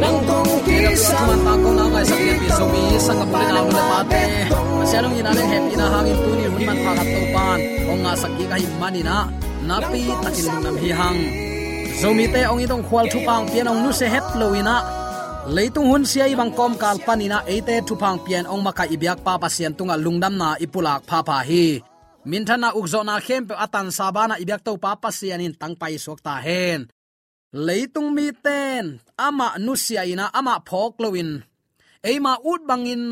nắng 0.00 0.18
cùng 0.28 0.48
ki 0.66 0.96
sam 0.96 1.26
chuan 1.26 1.38
ta 1.46 1.52
ko 1.64 1.70
na 1.78 1.84
ngai 1.92 2.04
sak 2.04 2.18
pi 2.40 2.48
so 2.58 2.64
mi 2.72 2.98
sang 2.98 3.18
ka 3.18 3.26
pulin 3.32 3.48
alu 3.48 3.70
le 3.76 3.82
pa 3.90 3.98
te 4.10 4.22
sialong 4.90 5.16
ina 5.18 5.30
le 5.38 5.44
hem 5.52 5.64
ina 5.74 5.86
hangin 5.94 6.16
tu 6.24 6.30
ni 6.38 6.46
hun 6.52 6.66
man 6.66 6.76
pha 6.84 6.92
kat 6.98 7.06
to 7.14 7.20
pan 7.34 7.58
Ông 7.88 8.02
ngã 8.02 8.16
sak 8.16 8.30
kia 8.38 8.46
cái 8.50 8.60
hi 8.60 8.66
mani 8.80 9.02
na 9.02 9.16
napi 9.68 10.00
takin 10.22 10.46
nam 10.64 10.76
hi 10.82 10.90
hang 11.00 11.43
zomi 12.04 12.28
te 12.28 12.44
ong 12.52 12.60
idong 12.60 12.84
khwal 12.84 13.08
thu 13.08 13.18
pang 13.24 13.48
pian 13.48 13.70
ong 13.72 13.80
nu 13.80 13.90
se 14.00 14.04
het 14.14 14.26
loina 14.36 14.76
leitung 15.56 15.88
hun 15.88 16.04
sia 16.10 16.28
ibang 16.28 16.52
kom 16.58 16.72
kal 16.82 17.00
panina 17.06 17.38
ate 17.54 17.74
thu 17.88 17.94
pang 18.02 18.20
pian 18.24 18.44
ong 18.52 18.60
maka 18.66 18.84
ibyak 18.94 19.24
pa 19.24 19.40
pasian 19.42 19.72
tunga 19.72 19.96
lungdam 20.04 20.34
na 20.36 20.48
ipulak 20.64 21.00
pha 21.08 21.18
pha 21.28 21.38
hi. 21.48 21.66
Min 22.28 22.44
thana 22.48 22.68
ukzo 22.78 23.00
na 23.08 23.16
khem 23.26 23.42
pe 23.48 23.54
atan 23.64 23.88
sabana 23.96 24.34
ibyak 24.42 24.60
to 24.66 24.72
pa 24.84 24.92
pasian 25.02 25.40
in 25.46 25.54
tang 25.60 25.74
pai 25.80 25.96
sok 26.04 26.20
ta 26.26 26.34
hen. 26.44 26.80
Leitung 27.66 28.12
mi 28.16 28.26
ten, 28.44 28.84
ama 29.26 29.48
nusia 29.64 30.02
ina, 30.12 30.26
ama 30.38 30.54
phok 30.68 30.92
loin 31.02 31.30
eima 32.10 32.32
ut 32.50 32.62
bangin 32.68 33.04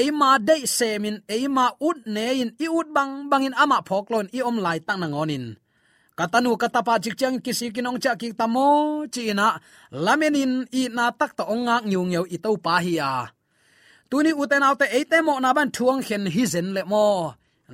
eima 0.00 0.30
de 0.48 0.56
semin 0.76 1.16
eima 1.34 1.66
ut 1.88 1.98
nein 2.14 2.48
i 2.64 2.66
ut 2.78 2.88
bang 2.96 3.12
bangin 3.30 3.54
ama 3.62 3.78
phok 3.88 4.06
lon 4.12 4.26
i 4.36 4.40
om 4.48 4.56
lai 4.64 4.78
tang 4.86 5.00
nangonin 5.02 5.44
katanu 6.18 6.58
katapa 6.58 6.98
chikchang 6.98 7.38
kisi 7.38 7.70
kinong 7.70 8.02
cha 8.02 8.18
ki 8.18 8.34
tamo 8.34 9.06
china. 9.14 9.54
Lamenin 10.04 10.66
i 10.74 10.82
na 10.90 11.14
tak 11.14 11.38
to 11.38 11.44
onga 11.54 11.76
ngyung 11.86 12.10
yeu 12.14 12.26
i 12.26 12.38
pa 12.64 12.74
hi 12.84 12.94
a 12.98 13.12
tuni 14.10 14.32
uten 14.42 14.66
autte 14.66 14.86
eite 14.96 15.18
mo 15.26 15.34
na 15.38 15.50
ban 15.56 15.70
thuang 15.76 16.00
khen 16.06 16.24
hi 16.34 16.42
zen 16.52 16.68
le 16.76 16.82
mo. 16.92 17.06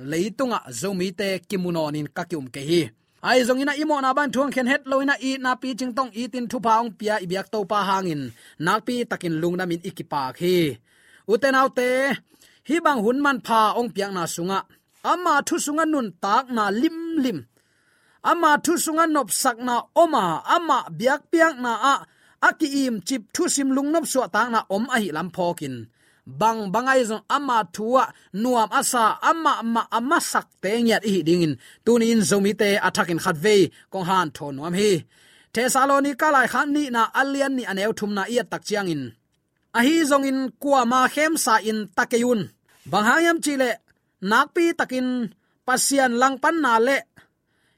Leitunga 0.09 0.59
zomi 0.79 1.07
te 1.19 1.27
kimunonin 1.49 2.07
kakium 2.17 2.45
ke 2.53 2.61
hi. 2.69 2.81
Ai 3.29 3.39
zong 3.47 3.61
ina 3.63 3.73
imo 3.81 3.95
na 4.01 4.13
ban 4.17 4.29
thuang 4.33 4.51
khen 4.53 4.67
het 4.71 4.83
loina 4.91 5.15
i 5.29 5.31
na 5.43 5.51
pi 5.61 5.69
ching 5.79 5.93
tong 5.97 6.11
i 6.21 6.23
tin 6.33 6.45
thu 6.51 6.57
paung 6.65 6.89
pia 6.97 7.15
i 7.23 7.25
biak 7.31 7.47
to 7.53 7.59
pa 7.71 7.79
hangin. 7.89 8.21
Nak 8.65 8.79
pi 8.85 8.95
takin 9.09 9.35
lung 9.41 9.55
namin 9.57 9.81
ikipa 9.89 10.21
khi. 10.37 10.55
Uten 11.31 11.57
autte 11.61 11.89
hi 12.67 12.75
bang 12.85 12.99
hun 13.05 13.17
man 13.25 13.37
pha 13.47 13.61
ong 13.79 13.89
piang 13.95 14.13
na 14.17 14.23
sunga. 14.35 14.59
Ama 15.11 15.33
thu 15.47 15.55
sunga 15.65 15.85
nun 15.93 16.07
tak 16.23 16.45
na 16.55 16.63
lim 16.81 16.97
lim 17.23 17.39
ama 18.31 18.51
thu 18.65 18.73
sunga 18.83 19.05
nop 19.15 19.29
sakna 19.41 19.75
oma, 20.03 20.23
ama 20.55 20.77
biak 20.99 21.21
piak 21.31 21.55
na 21.63 21.71
a, 21.93 21.95
aki 22.47 22.67
im 22.83 22.95
chip 23.07 23.23
thu 23.35 23.43
sim 23.55 23.69
lung 23.75 23.89
nop 23.93 24.05
so 24.11 24.21
ta 24.35 24.41
na 24.53 24.59
om 24.75 24.85
a 24.95 24.97
hi 25.03 25.09
lam 25.17 25.29
phokin. 25.35 25.75
Bang 26.39 26.59
bangai 26.73 27.01
zong 27.09 27.23
ama 27.35 27.57
thua, 27.75 28.03
nuam 28.41 28.69
asa, 28.79 29.03
ama 29.29 29.51
ama 29.63 29.81
ama 29.97 30.17
sak 30.31 30.47
te 30.61 30.71
nyat 30.87 31.03
hi 31.11 31.21
dingin. 31.27 31.53
Tunin 31.85 32.21
zomi 32.29 32.51
te 32.61 32.69
attacking 32.87 33.21
khatve 33.23 33.55
kong 33.91 34.05
han 34.09 34.27
thon 34.35 34.53
nuam 34.57 34.73
hi. 34.79 34.91
Thesalonika 35.53 36.27
lai 36.35 36.47
khan 36.53 36.67
ni 36.75 36.83
na 36.95 37.01
alian 37.21 37.53
ni 37.57 37.63
aneu 37.71 37.91
thum 37.97 38.11
na 38.17 38.23
ia 38.33 38.43
tak 38.51 38.63
chiang 38.67 38.89
in 38.93 39.03
a 39.77 39.79
hi 39.87 39.95
zong 40.09 40.25
in 40.29 40.39
kwa 40.61 40.81
ma 40.91 40.99
khem 41.13 41.33
sa 41.45 41.53
in 41.69 41.79
takeyun. 41.97 42.41
Bang 42.91 43.05
hayam 43.09 43.37
chile 43.45 43.69
nakpi 44.29 44.65
takin, 44.79 45.07
pasian 45.67 46.13
lang 46.21 46.35
pan 46.43 46.57
na 46.63 46.71
le 46.87 46.97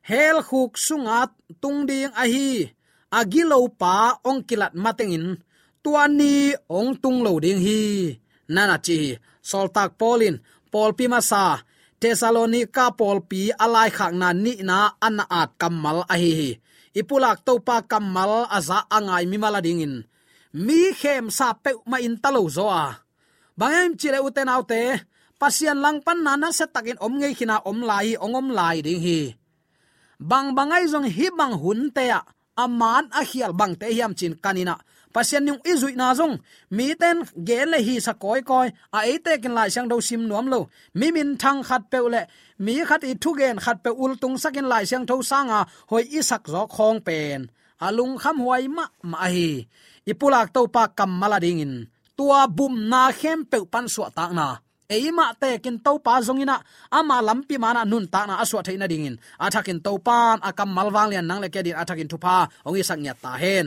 hel 0.09 0.39
khuk 0.47 0.79
sungat 0.79 1.29
tung 1.61 1.83
ding 1.89 2.11
a 2.15 2.23
hi. 2.23 2.63
Agilo 3.19 3.59
pa 3.81 4.19
ong 4.27 4.43
kilat 4.47 4.73
matengin 4.75 5.39
tuani 5.83 6.55
ong 6.67 6.91
tung 7.03 7.19
lo 7.25 7.39
ding 7.43 7.59
hi. 7.59 8.15
Nana 8.53 8.77
chi 8.85 8.99
soltak 9.49 9.99
polin 9.99 10.35
pol 10.71 10.91
pi 10.97 11.05
masa 11.11 11.63
tesalonika 11.99 12.85
pol 12.99 13.17
pi, 13.29 13.51
alai 13.63 13.89
khak 13.97 14.13
na 14.19 14.29
ni 14.43 14.53
na 14.69 14.77
an 15.07 15.19
at 15.39 15.49
kamal 15.59 15.99
a 16.13 16.15
hi 16.15 16.55
ipulak 16.99 17.37
to 17.45 17.53
pa 17.67 17.85
kamal 17.91 18.31
aza 18.57 18.79
angai 18.97 19.25
mi 19.29 19.37
mala 19.43 19.59
dingin 19.65 19.95
mi 20.65 20.79
khem 20.99 21.25
sa 21.37 21.47
pe 21.63 21.71
ma 21.89 21.97
in 22.07 22.15
talo 22.23 22.43
zo 22.55 22.65
a. 22.83 22.85
Bangem 23.59 23.91
chile 23.99 24.19
uten 24.27 24.49
autte 24.53 24.81
pasian 25.41 25.79
lang 25.83 25.99
pan 26.05 26.19
nana 26.25 26.49
se 26.57 26.65
takin 26.73 27.01
om 27.05 27.13
ngei 27.19 27.33
khina 27.37 27.57
om 27.69 27.79
lai 27.89 28.09
ong 28.23 28.35
om 28.39 28.47
lai 28.57 28.77
ding 28.85 29.01
hi 29.05 29.19
bang 30.19 30.55
bangai 30.57 30.85
zong 30.89 31.07
hi 31.09 31.27
bang 31.37 31.53
hun 31.61 31.91
te 31.95 32.09
a. 32.09 32.21
Aman 32.57 33.05
a 33.13 33.21
hial 33.21 33.53
bang 33.53 33.75
te 33.77 33.87
hiam 33.93 34.13
chin 34.17 34.33
kanina. 34.43 34.75
Pasian 35.13 35.45
nyung 35.45 35.61
izui 35.61 35.93
na 35.95 36.13
zong. 36.13 36.41
Mi 36.69 36.93
ten 36.97 37.21
ge 37.47 37.65
le 37.65 37.77
hi 37.77 37.95
sa 38.01 38.13
koi 38.13 38.41
koi. 38.41 38.67
A 38.97 38.99
e 39.05 39.17
te 39.25 39.37
kin 39.41 39.53
lai 39.53 39.69
sang 39.69 39.87
do 39.87 40.01
sim 40.01 40.27
nuam 40.27 40.47
lo. 40.53 40.69
Mi 40.93 41.11
min 41.11 41.37
thang 41.37 41.61
khat 41.63 41.83
pe 41.91 41.99
le 42.13 42.21
mi 42.59 42.73
khat 42.89 43.03
i 43.03 43.13
thu 43.21 43.37
gen 43.39 43.57
khat 43.63 43.77
pe 43.83 43.89
ul 44.03 44.13
tung 44.21 44.37
sakin 44.37 44.67
lai 44.71 44.85
sang 44.89 45.05
tho 45.09 45.21
sanga 45.21 45.59
hoi 45.89 46.03
isak 46.19 46.43
zo 46.53 46.61
khong 46.75 46.99
pen. 47.07 47.41
Alung 47.85 48.17
kham 48.21 48.37
huai 48.41 48.67
ma 48.67 48.85
ma 49.11 49.29
hi. 49.33 49.49
Ipulak 50.11 50.49
to 50.55 50.61
pa 50.75 50.83
kam 50.97 51.11
mala 51.19 51.37
ding 51.39 51.61
in. 51.65 51.73
Tua 52.17 52.47
bum 52.57 52.89
na 52.89 53.11
khem 53.19 53.39
pe 53.51 53.57
pan 53.73 53.85
su 53.93 54.01
ta 54.17 54.25
na 54.37 54.47
eima 54.95 55.25
te 55.41 55.49
kin 55.63 55.77
to 55.85 55.91
pa 56.05 56.13
zongina. 56.27 56.55
Ama 56.97 57.17
lampi 57.27 57.55
mana 57.63 57.81
nun 57.91 58.05
ta 58.13 58.21
na 58.27 58.33
aswa 58.43 58.61
theina 58.67 58.87
dingin. 58.91 59.15
Athakin 59.45 59.79
to 59.85 59.91
pan 60.07 60.37
akam 60.47 60.69
malwang 60.75 61.09
lian 61.11 61.27
nang 61.29 61.41
le 61.43 61.49
ke 61.53 61.61
din 61.65 61.77
athakin 61.81 62.09
thupa. 62.11 62.35
Ongi 62.67 62.83
sangya 62.89 63.13
ta 63.23 63.31
hen. 63.41 63.65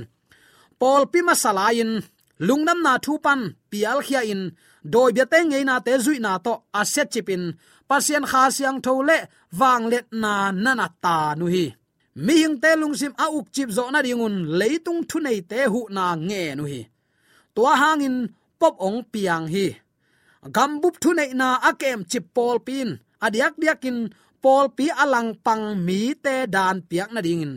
Pol 0.81 1.03
pi 1.13 1.19
masalain 1.29 1.91
lungnam 2.47 2.79
na 2.87 2.93
thu 3.05 3.13
pan 3.25 3.41
pial 3.71 3.99
khia 4.07 4.23
in. 4.33 4.43
Doi 4.93 5.11
bia 5.17 5.27
te 5.33 5.39
na 5.69 5.77
te 5.87 5.93
zui 6.05 6.19
na 6.25 6.33
to, 6.45 6.53
aset 6.81 7.09
chipin. 7.13 7.43
Pasien 7.89 8.25
kha 8.31 8.43
siang 8.57 8.79
thole 8.85 9.17
wang 9.61 9.85
let 9.93 10.07
na 10.23 10.33
nana 10.65 10.87
ta 11.05 11.17
nu 11.39 11.47
hi 11.55 11.67
mi 12.25 12.35
hing 12.43 12.57
te 12.63 12.71
lungsim 12.81 13.13
a 13.25 13.27
uk 13.37 13.47
chip 13.55 13.71
zo 13.77 13.85
na 13.91 14.01
dingun, 14.03 14.37
leitung 14.59 15.01
thu 15.09 15.19
nei 15.21 15.41
te 15.51 15.61
hu 15.73 15.81
na 15.97 16.05
nge 16.29 16.43
nu 16.59 16.65
hi 16.73 16.81
tua 17.55 17.73
hangin, 17.81 18.17
pop 18.61 18.75
ong 18.87 19.01
piang 19.13 19.47
hi 19.55 19.67
gambup 20.55 20.95
thu 21.03 21.11
nei 21.19 21.31
na 21.41 21.49
akem 21.71 22.01
chip 22.11 22.25
pol 22.35 22.59
pin. 22.67 22.89
Adiak 23.25 23.55
diakin 23.61 23.99
pol 24.43 24.67
pi 24.77 24.87
alang 25.03 25.31
pang 25.45 25.65
mi 25.87 26.15
te 26.25 26.35
dan 26.55 26.77
piak 26.89 27.11
na 27.13 27.21
dingin. 27.27 27.53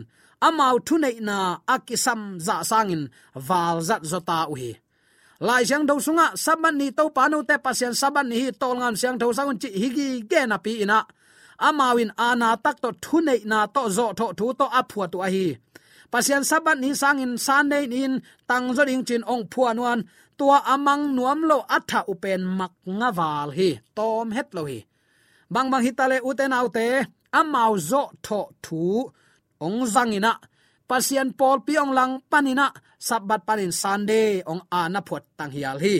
Amau 0.46 0.76
thu 0.86 0.94
nei 0.98 1.16
na 1.28 1.36
akisam 1.74 2.20
za 2.46 2.56
sangin 2.70 3.02
wal 3.48 3.76
zat 3.88 4.02
zota 4.10 4.38
uhi. 4.52 4.70
Lai 5.46 5.62
siang 5.68 5.84
do 5.88 5.94
sunga, 6.06 6.26
saban 6.44 6.74
ni 6.80 6.86
to 6.98 7.04
panu 7.16 7.38
te 7.48 7.56
pasien 7.64 7.94
saban 8.00 8.26
ni 8.30 8.36
hi 8.42 8.48
tol 8.60 8.74
ngam 8.78 8.94
siang 9.00 9.16
tho 9.20 9.26
sangun 9.36 9.58
chi 9.62 9.68
higi 9.82 10.08
ge 10.30 10.40
na 10.50 10.56
pi 10.64 10.72
ina. 10.84 10.98
Amawin 11.68 12.10
ana 12.28 12.48
tak 12.64 12.76
to 12.82 12.88
thu 13.04 13.16
nei 13.26 13.40
na 13.50 13.58
to 13.74 13.82
zo 13.96 14.06
tho 14.18 14.26
thu 14.38 14.46
to 14.58 14.66
aphua 14.78 15.06
tu 15.12 15.18
a 15.26 15.28
hi 15.34 15.46
pasian 16.12 16.44
saban 16.50 16.78
ni 16.82 16.90
sangin 16.92 17.34
sunday 17.46 17.84
in 18.02 18.14
tang 18.48 18.66
zo 18.76 18.82
ding 18.88 19.04
chin 19.08 19.22
ong 19.32 19.44
phuanuan 19.52 20.00
tua 20.38 20.58
amang 20.66 21.14
nuam 21.14 21.46
lo 21.46 21.58
atha 21.76 22.00
upen 22.12 22.42
mak 22.58 22.74
nga 22.98 23.08
wal 23.18 23.50
hi, 23.54 23.70
tom 23.96 24.28
het 24.36 24.50
lo 24.56 24.62
hi. 24.70 24.80
Bang 25.52 25.68
bang 25.70 25.84
hitale 25.86 26.18
uten 26.28 26.56
autte 26.58 27.06
amau 27.30 27.72
zo 27.78 28.02
tho 28.24 28.40
thu, 28.64 28.82
ong 29.64 29.78
zangina. 29.86 30.32
Pasian 30.84 31.32
pol 31.38 31.64
piong 31.66 31.96
lang 31.96 32.20
panina, 32.30 32.68
sabat 32.98 33.40
panin 33.46 33.72
sunday 33.72 34.42
ong 34.50 34.62
ana 34.68 35.00
phot 35.06 35.24
tang 35.38 35.52
hial 35.54 35.78
hi. 35.84 35.96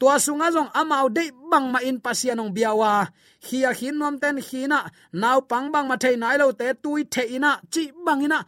Tua 0.00 0.16
sunga 0.16 0.48
jong 0.54 0.70
amau 0.80 1.06
de 1.16 1.24
bang 1.50 1.66
ma 1.72 1.78
in 1.88 1.98
pasian 2.04 2.40
ong 2.42 2.52
biawa. 2.56 3.08
Hia 3.46 3.72
hin 3.78 3.96
nom 4.00 4.16
ten 4.22 4.36
hina 4.48 4.80
naw 5.12 5.38
pang 5.50 5.66
bang 5.72 5.86
ma 5.88 5.96
thei 6.02 6.16
nai 6.20 6.36
lo 6.40 6.52
te 6.52 6.68
tui 6.82 7.02
the 7.12 7.22
ina, 7.36 7.50
chi 7.72 7.82
bangina 8.06 8.38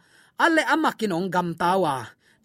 alle 0.45 0.63
amakin 0.73 1.15
ong 1.17 1.29
gam 1.33 1.49
tawa. 1.61 1.95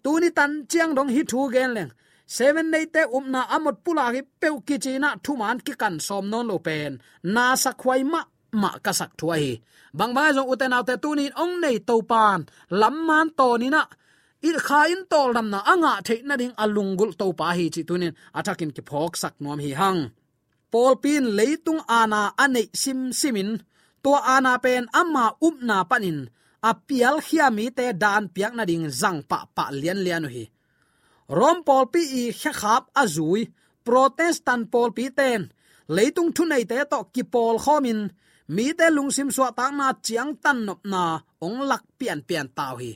Tuni 0.03 0.29
tan 0.37 0.51
chiang 0.71 0.91
dong 0.97 1.11
hi 1.15 1.21
thu 1.31 1.39
gen 1.53 1.71
leng. 1.77 1.91
Seven 2.35 2.67
nei 2.73 2.85
te 2.93 3.01
umna 3.17 3.41
amot 3.55 3.77
pula 3.83 4.05
hi 4.13 4.21
peu 4.41 4.55
ki 4.67 4.75
china 4.83 5.09
thu 5.23 5.31
man 5.41 5.57
ki 5.65 5.73
kan 5.81 5.95
som 6.07 6.25
non 6.31 6.47
lo 6.49 6.57
pen. 6.67 6.91
Na 7.33 7.45
sa 7.63 7.71
khwai 7.81 8.01
ma 8.11 8.21
ma 8.61 8.71
ka 8.85 8.91
sak 8.99 9.11
thuai. 9.19 9.45
Bang 9.97 10.13
bang 10.15 10.33
zo 10.35 10.43
uten 10.51 10.75
te 10.87 10.95
tuni 11.03 11.25
ong 11.43 11.55
nei 11.63 11.77
to 11.87 11.95
pan 12.11 12.39
lam 12.81 12.95
man 13.07 13.27
to 13.39 13.47
ni 13.61 13.67
na. 13.75 13.83
Il 14.49 14.57
kha 14.67 14.81
in 14.93 15.03
tol 15.11 15.29
dam 15.35 15.47
na 15.53 15.59
anga 15.71 15.93
the 16.07 16.15
na 16.27 16.35
ding 16.41 16.55
alungul 16.63 17.11
to 17.19 17.27
pa 17.39 17.47
hi 17.57 17.65
chi 17.73 17.81
tunin. 17.89 18.13
Atakin 18.37 18.71
ki 18.75 18.81
phok 18.89 19.13
sak 19.21 19.35
nom 19.43 19.59
hi 19.65 19.71
hang. 19.81 20.01
Pol 20.71 20.93
pin 21.03 21.25
leitung 21.37 21.81
ana 21.99 22.21
ane 22.43 22.63
sim 22.81 22.99
simin. 23.19 23.51
To 24.03 24.11
ana 24.35 24.53
pen 24.63 24.83
amma 24.99 25.25
upna 25.47 25.77
um 25.81 25.87
panin 25.89 26.19
apial 26.61 27.23
hiami 27.23 27.71
te 27.71 27.93
dan 27.93 28.27
piak 28.33 28.53
na 28.55 28.63
ding 28.67 28.87
zang 28.91 29.23
pa 29.29 29.47
pa 29.55 29.71
lian 29.71 29.99
lian 30.05 30.25
hi. 30.27 30.45
Rom 31.29 31.63
pol 31.67 31.85
pi 31.93 32.01
i 32.21 32.23
khap 32.33 32.89
azui 33.01 33.47
protestant 33.85 34.65
pol 34.71 34.89
pi 34.97 35.05
ten. 35.19 35.41
Leitung 35.95 36.31
thu 36.35 36.43
nei 36.45 36.65
te 36.69 36.77
to 36.91 36.99
ki 37.13 37.23
pol 37.33 37.57
khomin, 37.57 38.09
mi 38.55 38.67
te 38.77 38.87
lungsim 38.95 39.29
suwa 39.35 39.49
tang 39.57 39.75
na 39.77 39.87
chiang 40.05 40.31
tan 40.43 40.65
nop 40.67 40.81
na 40.91 41.03
ong 41.45 41.59
lak 41.69 41.83
pian 41.97 42.19
pian 42.27 42.47
taw 42.57 42.75
hi. 42.81 42.91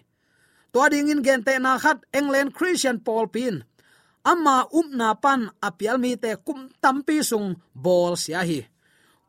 To 0.74 0.82
ding 0.90 1.10
in 1.14 1.22
gen 1.26 1.42
te 1.46 1.54
na 1.62 1.78
khat 1.84 2.00
england 2.20 2.54
christian 2.58 2.98
paul 3.06 3.28
pin. 3.34 3.56
Amma 4.26 4.66
um 4.72 4.88
na 5.00 5.14
pan 5.14 5.42
apial 5.68 5.98
mi 6.04 6.16
te 6.24 6.32
kum 6.46 6.70
tampi 6.82 7.18
sung 7.30 7.50
bol 7.84 8.14
sia 8.18 8.42
hi 8.50 8.73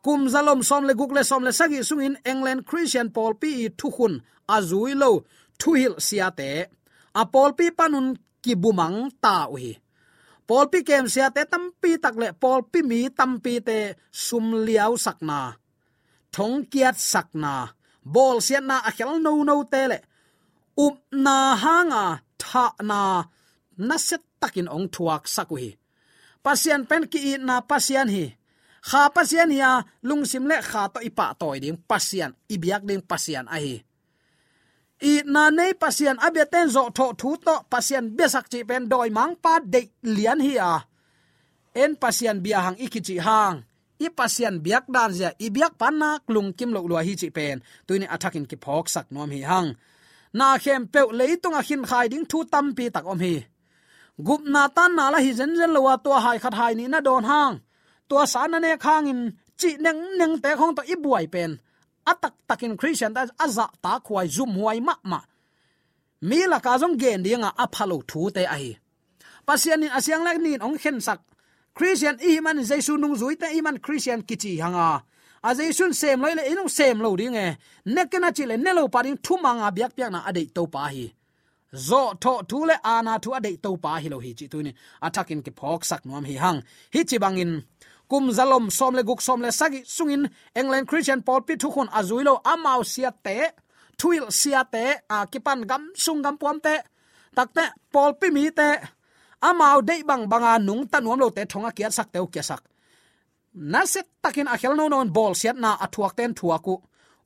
kum 0.05 0.21
zalom 0.33 0.61
som 0.69 0.83
le 0.89 0.95
guk 0.99 1.13
le 1.17 1.23
som 1.31 1.43
le 1.47 1.53
sagi 1.59 1.81
sung 1.89 2.05
in 2.07 2.17
england 2.31 2.61
christian 2.69 3.09
paul 3.17 3.33
pi 3.43 3.51
thu 3.79 3.89
khun 3.97 4.15
azui 4.57 4.93
lo 5.03 5.11
thu 5.61 5.71
hil 5.81 5.95
sia 6.07 6.29
te. 6.39 6.51
A 7.21 7.23
paul 7.33 7.51
pi 7.59 7.67
panun 7.79 8.09
ki 8.45 8.53
bumang 8.63 8.99
ta 9.25 9.37
uhi 9.55 9.73
paul 10.49 10.67
pi 10.73 10.79
kem 10.89 11.07
sia 11.15 11.27
te 11.35 11.43
tampi 11.53 11.91
tak 12.05 12.15
le 12.23 12.29
paul 12.43 12.61
pi 12.73 12.81
mi 12.91 13.01
tam 13.19 13.33
pi 13.45 13.55
te 13.69 13.79
sum 14.25 14.47
liao 14.67 14.93
sakna 15.05 15.41
thong 16.35 16.57
kiat 16.73 16.97
sakna 17.13 17.55
bol 18.15 18.37
sian 18.47 18.65
na 18.71 18.77
a 18.89 18.91
khel 18.97 19.13
no 19.25 19.33
no 19.49 19.57
te 19.73 19.83
le. 19.93 19.99
Up 20.85 20.97
na 21.25 21.37
hanga, 21.63 22.05
tha 22.43 22.65
na. 22.91 23.01
Na 23.89 23.97
set 24.09 24.23
takin 24.41 24.69
ong 24.77 24.87
thuak 24.95 25.25
sakuhi 25.35 25.71
pasian 26.45 26.83
pen 26.89 27.09
ki 27.13 27.21
na 27.41 27.55
pasian 27.71 28.09
hi 28.15 28.25
kha 28.89 29.03
pasian 29.17 29.51
ya 29.61 29.71
lungsim 30.09 30.45
le 30.51 30.59
kha 30.71 30.83
to 30.93 30.99
ipa 31.09 31.27
toy 31.41 31.57
ding 31.65 31.79
pasian, 31.91 32.31
ibiak 32.55 32.83
ding 32.89 33.03
pasian 33.11 33.47
a 33.55 33.57
hi. 33.65 33.77
I 35.11 35.15
na 35.35 35.43
nei 35.59 35.73
pasian 35.83 36.17
abeten 36.27 36.69
zo 36.75 36.83
tho 36.97 37.07
thu 37.21 37.31
to 37.47 37.55
pasian 37.73 38.05
besak 38.17 38.47
chi 38.53 38.61
pen 38.69 38.85
doi 38.93 39.09
mang 39.17 39.35
pa 39.45 39.55
de 39.73 39.81
lian 40.17 40.41
hi 40.47 40.55
a. 40.73 40.75
En 41.83 41.93
pasian 42.03 42.39
bia 42.45 42.59
hang 42.65 42.79
ikichi 42.85 43.17
hang, 43.27 43.57
i 44.05 44.07
pasian 44.19 44.55
biak 44.65 44.85
dan 44.95 45.11
ja 45.21 45.29
i 45.45 45.49
biak 45.57 45.73
panna 45.81 46.11
klung 46.27 46.51
kim 46.59 46.71
lo 46.77 46.81
lo 46.91 46.97
hi 47.09 47.15
chi 47.21 47.29
pen. 47.37 47.57
Tuini 47.87 48.07
attacking 48.15 48.47
ki 48.51 48.57
phok 48.65 48.87
sak 48.95 49.07
nom 49.15 49.31
hi 49.37 49.41
hang. 49.51 49.69
Na 50.39 50.47
khem 50.63 50.83
pe 50.93 51.01
leitung 51.19 51.57
a 51.61 51.63
khin 51.69 51.83
khai 51.91 52.07
ding 52.13 52.27
thu 52.31 52.39
tam 52.53 52.67
pi 52.77 52.85
tak 52.95 53.05
om 53.13 53.21
hi. 53.27 53.37
Gup 54.27 54.43
na 54.55 54.63
tan 54.77 54.91
na 54.97 55.05
la 55.13 55.19
hi 55.25 55.31
zen 55.39 55.53
zen 55.59 55.73
lo 55.77 55.81
wa 55.87 55.95
to 56.05 56.11
hai 56.25 56.39
khat 56.43 56.55
hai 56.61 56.73
ni 56.79 56.85
na 56.93 57.01
don 57.09 57.25
hang 57.33 57.55
tua 58.09 58.25
sa 58.33 58.47
na 58.47 58.59
ne 58.59 58.71
khang 58.85 59.07
in 59.13 59.21
chi 59.61 59.71
neng 59.85 60.01
neng 60.19 60.35
te 60.43 60.51
khong 60.59 60.75
to 60.77 60.83
i 60.93 60.95
buai 61.05 61.27
pen. 61.35 61.51
Atak 62.11 62.35
takin 62.49 62.77
christian 62.81 63.13
da 63.17 63.23
aza 63.45 63.67
ta 63.85 63.93
khuai 64.07 64.27
zum 64.37 64.53
huai 64.59 64.79
ma 64.89 64.95
ma. 65.11 65.21
Mi 66.29 66.39
la 66.53 66.59
ka 66.67 66.73
jong 66.81 66.97
gen 67.03 67.23
dinga 67.25 67.51
aphalo 67.65 67.99
thu 68.11 68.21
te 68.37 68.43
ai. 68.57 68.67
Pasian 69.47 69.85
in 69.85 69.93
asyang 69.99 70.25
lak 70.27 70.39
nin 70.45 70.63
ong 70.67 70.79
khen 70.83 70.99
sak. 71.07 71.21
Christian 71.77 72.17
i 72.29 72.41
man 72.41 72.59
jesu 72.71 72.93
nung 72.97 73.17
zui 73.21 73.35
te 73.41 73.47
i 73.57 73.61
man 73.61 73.79
christian 73.85 74.21
kichi 74.29 74.53
hanga. 74.63 75.03
A 75.49 75.51
jaisun 75.55 75.93
sem 75.93 76.21
loi 76.23 76.35
le 76.39 76.43
inung 76.53 76.71
sem 76.77 76.99
lo 77.05 77.17
ding 77.21 77.37
e 77.37 77.47
nekena 77.95 78.29
chi 78.37 78.45
le 78.47 78.57
nelo 78.57 78.89
parin 78.95 79.17
thu 79.25 79.35
manga 79.45 79.69
biak 79.77 79.93
piak 79.97 80.11
na 80.13 80.21
adei 80.29 80.49
to 80.57 80.63
pa 80.75 80.83
hi. 80.95 81.07
Zo 81.89 82.03
tho 82.23 82.33
thu 82.51 82.59
le 82.69 82.77
ana 82.95 83.19
thu 83.25 83.31
adei 83.39 83.57
to 83.65 83.71
pa 83.85 83.93
hi 84.03 84.09
lo 84.09 84.19
hi 84.25 84.31
chi 84.39 84.47
tu 84.53 84.59
ni. 84.63 84.73
Atakin 85.07 85.41
ke 85.45 85.51
phok 85.59 85.83
sak 85.91 86.03
nuam 86.07 86.25
hi 86.31 86.35
hang. 86.45 86.59
Hi 86.95 87.01
chi 87.09 87.17
bangin 87.25 87.53
kum 88.15 88.31
zalom, 88.31 88.71
som 88.71 88.95
le 88.95 89.03
guk, 89.03 89.21
som 89.27 89.43
le 89.43 89.51
sagi 89.51 89.81
sungin 89.97 90.25
england, 90.55 90.87
christian 90.91 91.21
paul 91.27 91.41
pi 91.47 91.55
thu 91.61 91.69
khon 91.75 91.89
azuilo 91.99 92.35
amau 92.53 92.81
sia 92.93 93.11
te, 93.27 93.37
thuil 93.99 94.25
sia 94.41 94.63
te 94.75 94.85
à, 95.15 95.17
a 95.23 95.27
kipan 95.33 95.61
gam, 95.71 95.83
sung 96.05 96.21
gam 96.25 96.37
puam 96.41 96.59
te 96.67 96.75
takte 97.37 97.65
paul 97.93 98.13
pi 98.21 98.29
mi 98.37 98.45
te 98.59 98.69
amau 99.49 99.79
dei 99.89 100.01
bang 100.09 100.25
banga 100.33 100.53
nung 100.67 100.85
tanuam 100.93 101.19
lo 101.23 101.29
te 101.37 101.43
thonga 101.53 101.71
kiat 101.77 101.93
sak 101.99 102.09
teu 102.15 102.27
kia 102.33 102.45
sak. 102.51 102.63
Na 103.73 103.81
set 103.93 104.07
takin 104.23 104.49
a 104.55 104.57
khel 104.61 104.75
no 104.79 104.85
non 104.89 105.09
bol 105.17 105.33
siat 105.41 105.57
na 105.65 105.71
athuak 105.85 106.13
ten 106.19 106.33
thuaku 106.39 106.75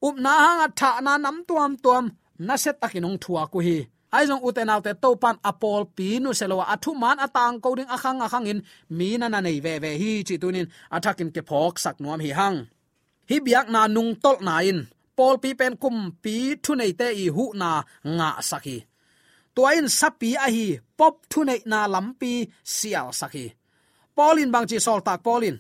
up 0.07 0.16
na 0.24 0.33
hang 0.44 0.61
atha 0.66 0.90
na 1.07 1.12
nam 1.24 1.37
tuam 1.48 1.72
tuam, 1.85 2.05
na 2.46 2.55
set 2.62 2.77
takin 2.83 3.07
ong 3.09 3.18
thuaku 3.24 3.59
hi 3.66 3.79
ai 4.16 4.25
jong 4.29 4.42
uten 4.49 4.73
autte 4.75 4.92
to 5.03 5.11
pan 5.23 5.37
apol 5.51 5.83
pi 5.97 6.09
nu 6.23 6.31
selo 6.38 6.57
athu 6.75 6.90
man 7.03 7.18
atang 7.27 7.57
ko 7.62 7.68
ding 7.79 7.90
akhang 7.97 8.21
akhang 8.27 8.47
in 8.53 8.61
mi 8.99 9.09
na 9.21 9.27
na 9.33 9.38
nei 9.47 9.59
ve 9.64 9.75
ve 9.83 9.90
hi 10.01 10.12
chi 10.29 10.35
tunin 10.42 10.68
athakin 10.97 11.31
ke 11.35 11.42
phok 11.49 11.75
sak 11.85 11.97
nuam 12.03 12.21
hi 12.25 12.31
hang. 12.38 12.59
Hi 13.31 13.37
biak 13.47 13.66
na 13.75 13.81
nung 13.94 14.12
tol 14.23 14.38
na 14.47 14.55
in. 14.71 14.81
Pol 15.16 15.37
pi 15.42 15.51
pen 15.61 15.75
kum 15.83 15.97
pi 16.23 16.37
thu 16.64 16.73
nei 16.81 16.92
te 17.01 17.09
i 17.25 17.27
hu 17.37 17.44
na 17.61 17.71
nga 18.16 18.31
saki 18.51 18.79
tuain 19.59 19.88
sapi 19.90 20.31
a 20.38 20.47
hi, 20.55 20.66
pop 20.99 21.14
thunei 21.31 21.61
na 21.71 21.81
lampi 21.94 22.33
sial 22.62 23.09
saki 23.21 23.47
polin 24.16 24.51
bang 24.55 24.66
chi 24.71 24.79
sol 24.87 25.01
tak 25.07 25.18
polin 25.27 25.57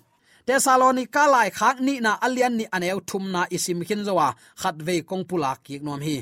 tesalonika 0.48 1.28
lai 1.28 1.48
khak 1.58 1.76
ni 1.86 1.94
na 2.04 2.12
alian 2.26 2.54
ni 2.58 2.64
aneu 2.76 2.98
thum 3.08 3.24
na 3.34 3.40
isim 3.56 3.80
khin 3.88 4.02
zowa, 4.08 4.28
khat 4.60 4.76
ve 4.86 4.96
kong 5.08 5.24
pula 5.28 5.52
ki 5.64 5.74
nom 5.84 6.00
hi. 6.06 6.16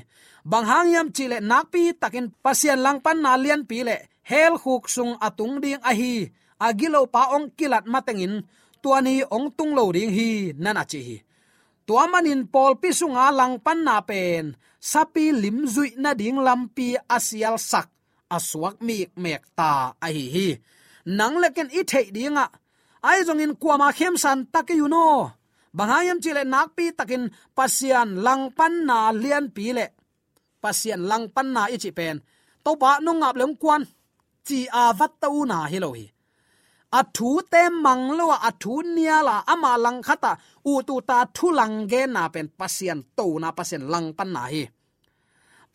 Bang 0.51 0.67
hang 0.71 0.89
yam 0.95 1.09
chi 1.17 1.25
le 1.33 1.39
nak 1.51 1.65
pi 1.73 1.83
takin 2.03 2.27
pasian 2.45 2.79
lang 2.85 2.99
pan 3.05 3.19
na 3.25 3.33
lian 3.43 3.63
pi 3.71 3.79
le 3.89 3.97
hel 4.31 4.55
khuk 4.63 4.85
sung 4.95 5.13
atung 5.27 5.55
ding 5.63 5.83
a 5.91 5.93
hi. 6.01 6.15
Agilo 6.67 7.01
pa 7.15 7.23
ong 7.37 7.47
kilat 7.59 7.85
matengin 7.93 8.35
tuani 8.83 9.15
ong 9.37 9.47
tung 9.57 9.73
lo 9.79 9.85
ding 9.97 10.13
hi 10.17 10.31
nana 10.63 10.83
chi 10.91 11.01
hi. 11.09 11.17
Tuamanin 11.87 12.43
pol 12.53 12.73
pi 12.83 12.89
sunga 12.99 13.27
lang 13.39 13.55
pan 13.65 13.79
na 13.87 13.97
pen 14.09 14.45
sapi 14.91 15.25
lim 15.43 15.59
zui 15.75 15.91
na 16.03 16.11
ding 16.21 16.39
lampi 16.47 16.89
asial 17.17 17.57
sak 17.71 17.89
aswak 18.37 18.77
mi 18.87 18.97
mek 19.23 19.43
ta 19.59 19.71
a 20.07 20.09
hi 20.17 20.25
hi. 20.35 20.49
Nang 21.19 21.35
leken 21.43 21.69
i 21.79 21.81
thei 21.91 22.07
dinga 22.17 22.47
ai 23.03 23.21
zong 23.27 23.43
in 23.45 23.55
kwama 23.61 23.89
khem 23.99 24.15
san 24.17 24.39
tak 24.53 24.69
yu 24.71 24.89
no. 24.89 25.31
Bangayam 25.77 26.19
chile 26.25 26.43
nak 26.45 26.69
pi 26.77 26.85
takin 26.99 27.25
pasian 27.57 28.11
lang 28.25 28.45
pan 28.57 28.75
na 28.89 29.13
lian 29.23 29.47
pi 29.57 29.65
le. 29.77 29.87
Pasian 30.63 31.03
lang 31.11 31.25
pan 31.35 31.49
na 31.55 31.63
ichi 31.75 31.91
pen. 31.99 32.17
To 32.65 32.71
ba 32.81 32.91
no 33.05 33.11
ngap 33.21 33.37
lem 33.41 33.53
kwan 33.63 33.83
chi 34.47 34.59
a 34.81 34.83
vat 34.99 35.13
tàu 35.23 35.45
na 35.51 35.59
hi 35.73 35.79
lo 35.85 35.91
hi. 35.99 36.07
A 36.99 37.01
thu 37.17 37.31
te 37.53 37.63
mang 37.85 38.05
lo 38.19 38.27
a 38.49 38.51
thu 38.63 38.73
nia 38.97 39.19
la 39.29 39.37
ama 39.53 39.73
lang 39.85 40.01
khata 40.07 40.33
u 40.71 40.73
tu 40.89 40.95
ta 41.09 41.19
thu 41.37 41.47
lang 41.59 41.77
ge 41.91 42.03
na 42.15 42.23
pen 42.35 42.49
pasian 42.59 43.01
to 43.17 43.27
na 43.43 43.49
pasian 43.59 43.85
lang 43.93 44.09
pan 44.17 44.31
na 44.37 44.43
hi 44.53 44.63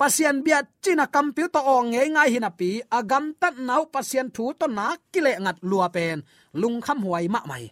pasian 0.01 0.41
bia 0.41 0.65
china 0.81 1.05
computer 1.05 1.61
ong 1.61 1.93
nge 1.93 2.03
ngai 2.09 2.29
hina 2.33 2.49
pi, 2.49 2.81
agam 2.89 3.37
tat 3.37 3.53
nau 3.61 3.85
pasian 3.93 4.33
thu 4.33 4.49
to 4.57 4.65
na 4.65 4.97
kile 5.13 5.37
ngat 5.37 5.57
lua 5.69 5.87
pen. 5.93 6.17
Lung 6.57 6.81
kham 6.81 7.05
huai 7.05 7.29
ma 7.29 7.45
mai. 7.45 7.69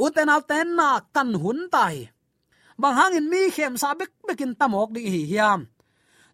Uten 0.00 0.32
al 0.34 0.42
ten 0.48 0.68
na 0.78 0.88
kan 1.14 1.30
hun 1.42 1.68
tai. 1.74 2.08
Bang 2.80 2.96
hangin 2.96 3.28
mi 3.32 3.52
khem 3.52 3.76
sa 3.76 3.92
bek 3.92 4.10
bekin 4.26 4.56
tamok 4.60 4.88
ding 4.96 5.08
hi 5.14 5.22
hiam. 5.30 5.60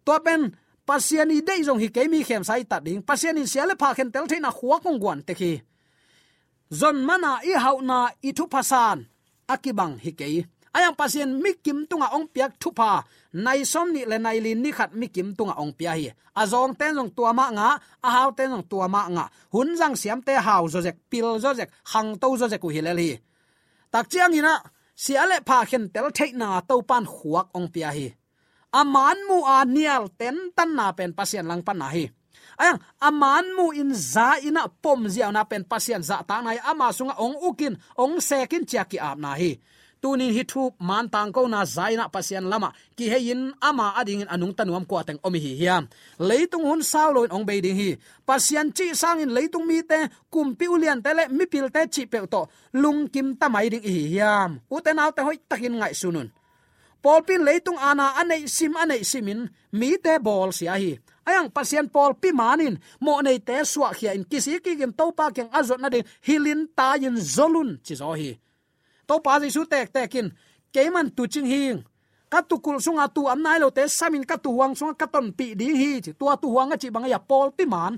To 0.06 0.14
pen 0.26 0.42
pasian 0.86 1.34
i 1.34 1.42
dei 1.48 1.60
jong 1.66 1.82
hi 1.82 1.88
ke 1.90 2.06
mi 2.12 2.22
khem 2.28 2.42
sai 2.46 2.62
ta 2.70 2.78
ding. 2.86 3.02
Pasian 3.08 3.40
in 3.40 3.50
siale 3.50 3.74
pha 3.80 3.88
khen 3.96 4.14
tel 4.14 4.26
theina 4.30 4.50
khuwa 4.54 4.76
kong 4.84 4.98
gwan 5.02 5.20
te 5.26 5.32
khi. 5.40 5.52
Zon 6.70 6.96
mana 7.08 7.32
i 7.50 7.52
hauna 7.64 7.98
i 8.28 8.30
thu 8.36 8.44
pasan 8.54 8.98
akibang 9.52 9.94
hi 10.04 10.12
ke 10.18 10.26
ayang 10.76 10.92
pasien 10.92 11.40
mi 11.40 11.56
kim 11.64 11.88
tunga 11.88 12.12
ong 12.12 12.28
piak 12.28 12.60
thupa 12.60 13.00
nai 13.44 13.60
som 13.72 13.86
ni 13.94 14.02
le 14.10 14.16
nai 14.18 14.38
lin 14.44 14.58
ni 14.64 14.70
khat 14.78 14.90
mi 14.98 15.06
kim 15.14 15.28
tunga 15.36 15.54
ong 15.62 15.72
pia 15.78 15.92
hi. 15.98 16.08
Azong 16.40 16.74
ten 16.78 16.96
jong 16.96 17.12
tua 17.16 17.32
ma 17.38 17.46
nga, 17.56 17.68
a 18.06 18.08
hau 18.16 18.30
ten 18.36 18.48
jong 18.52 18.66
tua 18.70 18.86
ma 18.94 19.02
nga. 19.14 19.24
Hun 19.52 19.68
jang 19.80 19.96
siam 20.00 20.20
te 20.26 20.32
hau 20.46 20.64
zo 20.72 20.80
jek 20.86 20.96
pil 21.10 21.28
zo 21.44 21.50
jek 21.58 21.70
hang 21.92 22.10
to 22.20 22.28
zo 22.40 22.46
jek 22.52 22.60
ku 22.64 22.68
hi 22.74 22.80
le 22.86 22.92
hi. 23.00 23.12
Tak 23.92 24.04
chiang 24.10 24.34
ina 24.38 24.54
siale 25.04 25.36
pha 25.48 25.58
khen 25.68 25.84
tel 25.94 26.08
thei 26.16 26.30
na 26.40 26.48
to 26.68 26.74
pan 26.90 27.04
khuak 27.14 27.46
ong 27.56 27.68
pia 27.74 27.90
hi. 27.96 28.08
Aman 28.80 29.18
mu 29.28 29.38
a 29.56 29.58
nial 29.64 30.04
ten 30.20 30.36
tan 30.56 30.70
na 30.78 30.86
pen 30.96 31.12
pasien 31.18 31.46
lang 31.50 31.62
pan 31.66 31.78
na 31.80 31.88
hi. 31.94 32.04
Ayang 32.56 32.80
aman 33.08 33.46
mu 33.56 33.66
in 33.80 33.90
za 33.92 34.40
ina 34.48 34.62
pom 34.82 35.00
zia 35.12 35.28
na 35.32 35.42
pen 35.50 35.64
pasien 35.70 36.02
za 36.08 36.16
ta 36.28 36.36
nai. 36.40 36.58
Ama 36.70 36.88
sunga 36.96 37.14
ong 37.24 37.36
ukin, 37.48 37.74
ong 38.02 38.16
sekin 38.28 38.64
chiaki 38.70 38.96
ap 38.96 39.18
na 39.20 39.32
hi 39.40 39.60
tunin 40.02 40.32
hi 40.36 40.42
thu 40.44 40.62
man 40.88 41.08
tang 41.08 41.32
ko 41.32 41.46
na 41.48 41.64
zaina 41.64 42.04
pasian 42.14 42.46
lama. 42.52 42.72
Ki 42.96 43.06
in 43.32 43.52
ama 43.62 43.94
ading 44.00 44.22
in 44.22 44.28
anung 44.28 44.54
tanuam 44.58 44.84
ko 44.88 44.94
ateng 45.02 45.20
omi 45.26 45.38
hi 45.44 45.52
hiam 45.60 45.84
leitung 46.18 46.64
hun 46.68 46.82
sao 46.82 47.12
loin 47.12 47.30
ong 47.32 47.44
beding 47.48 47.76
hi. 47.76 47.90
Pasian 48.28 48.72
chi 48.76 48.94
sang 48.94 49.20
in 49.20 49.30
leitung 49.36 49.66
mi 49.66 49.82
te 49.82 49.98
kumpi 50.32 50.66
ulian 50.74 51.02
tele 51.04 51.28
mi 51.28 51.44
pil 51.46 51.70
te 51.74 51.86
chi 51.94 52.06
pe 52.06 52.18
to. 52.26 52.42
Lung 52.72 53.08
kim 53.08 53.36
ta 53.40 53.48
mai 53.48 53.68
ding 53.72 53.84
hi 53.84 54.02
hiam 54.12 54.50
uten 54.70 54.98
autte 54.98 55.20
hoi 55.26 55.38
takin 55.48 55.74
ngai 55.80 55.94
sunun. 55.94 56.28
Pol 57.02 57.22
pin 57.22 57.44
leitung 57.46 57.78
ana 57.78 58.06
anei 58.20 58.48
sim 58.48 58.74
anei 58.82 59.04
simin, 59.04 59.46
mi 59.78 59.94
te 60.04 60.18
bol 60.18 60.50
sia 60.50 60.74
hi. 60.74 60.98
Ayang 61.26 61.50
pasien 61.50 61.86
pol 61.90 62.14
pi 62.14 62.30
manin, 62.30 62.78
mo 63.00 63.18
nei 63.22 63.38
te 63.38 63.62
suwa 63.62 63.90
khia 63.98 64.14
in 64.14 64.24
kisi 64.30 64.58
ki 64.64 64.72
gin 64.78 64.92
to 64.98 65.06
pa 65.18 65.30
keng 65.36 65.50
azot 65.58 65.80
na 65.80 65.88
de 65.94 66.00
hilin 66.26 66.66
ta 66.76 66.94
yin 67.02 67.16
zolun 67.34 67.70
chi 67.84 67.94
zo 68.00 68.10
hi 68.20 68.30
to 69.08 69.14
pa 69.24 69.32
ji 69.42 69.48
su 69.56 69.62
tek 69.72 69.88
tekin 69.94 70.26
keiman 70.74 71.06
tu 71.16 71.22
ching 71.32 71.50
hing 71.54 71.78
ka 72.32 72.42
tu 72.48 72.56
kul 72.64 72.78
sunga 72.84 73.06
tu 73.14 73.22
am 73.32 73.40
nai 73.46 73.58
lo 73.62 73.68
te 73.76 73.82
samin 73.98 74.24
ka 74.30 74.36
tu 74.44 74.50
wang 74.58 74.74
sunga 74.78 74.94
ka 75.00 75.06
ton 75.14 75.26
pi 75.38 75.46
di 75.60 75.66
hi 75.80 75.90
chi. 76.04 76.10
Tua 76.18 76.34
tu 76.42 76.48
wang 76.56 76.70
chi 76.82 76.88
bang 76.94 77.06
ya 77.14 77.18
pol 77.30 77.48
pi 77.56 77.64
man. 77.74 77.94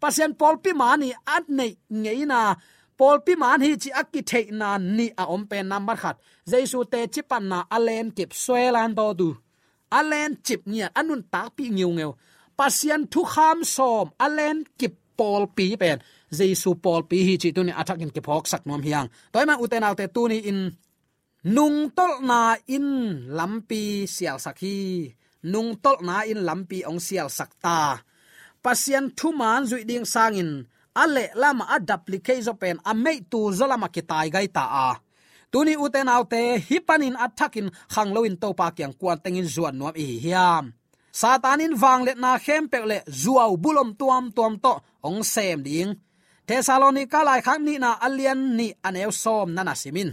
Pasien 0.00 0.32
pol 0.40 0.54
pi 0.64 0.70
man 0.80 0.96
ni 1.02 1.08
at 1.36 1.44
nei 1.58 1.72
ngei 2.02 2.22
na. 2.32 2.40
Pol 2.98 3.16
pi 3.26 3.32
man 3.42 3.58
hi 3.64 3.70
chi 3.82 3.90
akki 4.00 4.20
thei 4.30 4.46
na 4.60 4.68
ni 4.96 5.06
a 5.22 5.24
om 5.34 5.42
pen 5.50 5.66
number 5.72 5.96
khat. 6.02 6.16
Jaisu 6.50 6.78
te 6.92 7.00
chi 7.14 7.22
pan 7.30 7.44
na 7.52 7.58
alen 7.76 8.06
kip 8.16 8.30
swelan 8.42 8.90
do 8.98 9.06
du. 9.18 9.28
Alen 9.98 10.30
chip 10.46 10.62
nia 10.70 10.86
anun 10.98 11.22
tak 11.32 11.48
pi 11.56 11.64
ngiu 11.76 11.90
ngeu. 11.96 12.12
Pasien 12.58 13.00
thu 13.12 13.20
kham 13.32 13.58
som 13.74 14.06
alen 14.24 14.56
kip 14.78 14.94
pol 15.18 15.42
pi 15.56 15.66
pen 15.82 15.98
jesu 16.38 16.70
pol 16.84 17.00
pi 17.10 17.18
hi 17.26 17.34
chi 17.42 17.48
tu 17.56 17.62
ni 17.64 17.72
athak 17.80 17.98
in 18.04 18.12
ke 18.14 18.20
phok 18.26 18.44
sak 18.52 18.62
nom 18.68 18.82
hiang. 18.86 19.08
Toy 19.32 19.44
man 19.48 19.60
uten 19.64 19.86
alte 19.88 20.04
tu 20.14 20.22
ni 20.30 20.38
in 20.50 20.58
nung 21.54 21.78
tol 21.96 22.14
na 22.28 22.40
in 22.74 22.86
lampi 23.38 23.84
sial 24.14 24.38
sakhi 24.44 24.78
nung 25.52 25.70
tol 25.84 25.98
na 26.08 26.16
in 26.30 26.40
lampi 26.48 26.78
ong 26.90 27.00
sial 27.06 27.28
sakta 27.38 27.80
pasien 28.64 29.04
thu 29.18 29.28
man 29.40 29.60
zui 29.70 29.82
ding 29.90 30.06
sangin 30.14 30.50
ale, 30.94 31.32
lama 31.34 31.64
a 31.68 31.80
duplicate 31.80 32.42
zo 32.42 32.54
pen, 32.54 32.76
a 32.84 32.92
mei 32.94 33.24
tu 33.30 33.52
zo 33.52 33.66
ma 33.66 33.88
ki 33.88 34.02
gai 34.06 34.48
ta 34.48 34.64
a. 34.88 34.88
Tuni 35.52 35.76
uten 35.76 36.08
alte 36.08 36.60
hipanin 36.68 37.16
athakin 37.16 37.68
khangloin 37.92 38.36
topa 38.40 38.72
kyang 38.76 38.94
kwan 38.96 39.18
tengin 39.20 39.44
zuan 39.44 39.76
nom 39.76 39.92
i 39.96 40.18
hiam 40.24 40.72
satanin 41.20 41.74
wang 41.82 42.02
let 42.06 42.18
na 42.24 42.30
khem 42.44 42.64
pek 42.72 42.84
le 42.90 42.98
zuaw 43.22 43.52
bulom 43.62 43.90
tuam 44.00 44.24
tuam 44.36 44.54
to 44.64 44.72
ong 45.08 45.20
sem 45.32 45.58
ding. 45.66 45.90
Thessalonica 46.46 47.20
lai 47.28 47.40
khak 47.46 47.60
ni 47.66 47.74
na 47.84 47.90
alian 48.06 48.40
ni 48.58 48.68
aneu 48.86 49.10
som 49.22 49.48
nana 49.56 49.74
simin. 49.82 50.10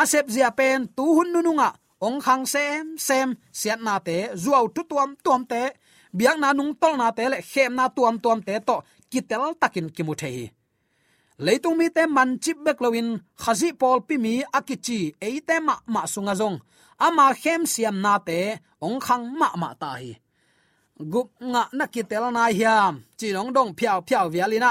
Asep 0.00 0.26
zia 0.34 0.50
pen 0.58 0.80
tu 0.96 1.04
hun 1.16 1.28
nununga 1.32 1.68
ong 2.06 2.18
khang 2.26 2.44
sem 2.54 2.84
sem 3.06 3.28
siat 3.58 3.80
na 3.86 3.94
te 4.06 4.16
zuaw 4.42 4.64
tu 4.74 4.80
tuam 4.90 5.10
tuam 5.24 5.42
te. 5.52 5.62
Biang 6.18 6.38
na 6.42 6.48
nung 6.58 6.72
tol 6.80 6.94
na 7.00 7.08
te 7.18 7.24
le 7.32 7.38
khem 7.50 7.72
na 7.78 7.84
tuam 7.96 8.14
tuam 8.22 8.40
te 8.46 8.54
to 8.68 8.76
kitel 9.10 9.44
takin 9.60 9.88
kimuthei 9.96 10.40
leitung 11.38 11.76
mi 11.78 11.90
te 11.90 12.06
man 12.06 12.38
chip 12.42 12.58
bek 12.64 12.78
lowin 12.84 13.08
khazi 13.42 13.68
pol 13.80 13.98
pi 14.06 14.14
mi 14.24 14.34
akichi 14.58 14.98
eite 15.26 15.56
ma 15.66 15.74
ma 15.86 16.02
sunga 16.06 16.34
zong. 16.40 16.58
Ama 17.06 17.26
khem 17.42 17.62
siam 17.66 17.96
na 18.04 18.18
te 18.18 18.38
ong 18.86 18.98
khang 19.06 19.24
ma 19.38 19.48
ma 19.60 19.74
ta 19.80 19.90
hi 20.00 20.12
gup 20.98 21.30
nga 21.40 21.68
na 21.72 21.86
kitel 21.86 22.30
na 22.32 22.46
hiam. 22.48 23.02
Chi 23.18 23.32
nong 23.32 23.52
dong 23.52 23.74
phiao 23.74 24.02
phiao 24.06 24.28
vialina 24.30 24.70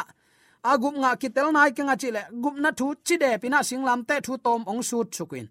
agup 0.63 0.95
nga 0.95 1.15
kitel 1.15 1.51
nai 1.51 1.71
ke 1.75 1.83
nga 1.83 1.95
chile 1.95 2.21
gup 2.31 2.55
na 2.55 2.71
thu 2.71 2.95
chi 3.05 3.17
de 3.17 3.37
pina 3.41 3.59
singlam 3.63 4.05
te 4.07 4.15
thu 4.25 4.37
tom 4.37 4.63
ong 4.67 4.83
su 4.83 5.03
chukin 5.15 5.47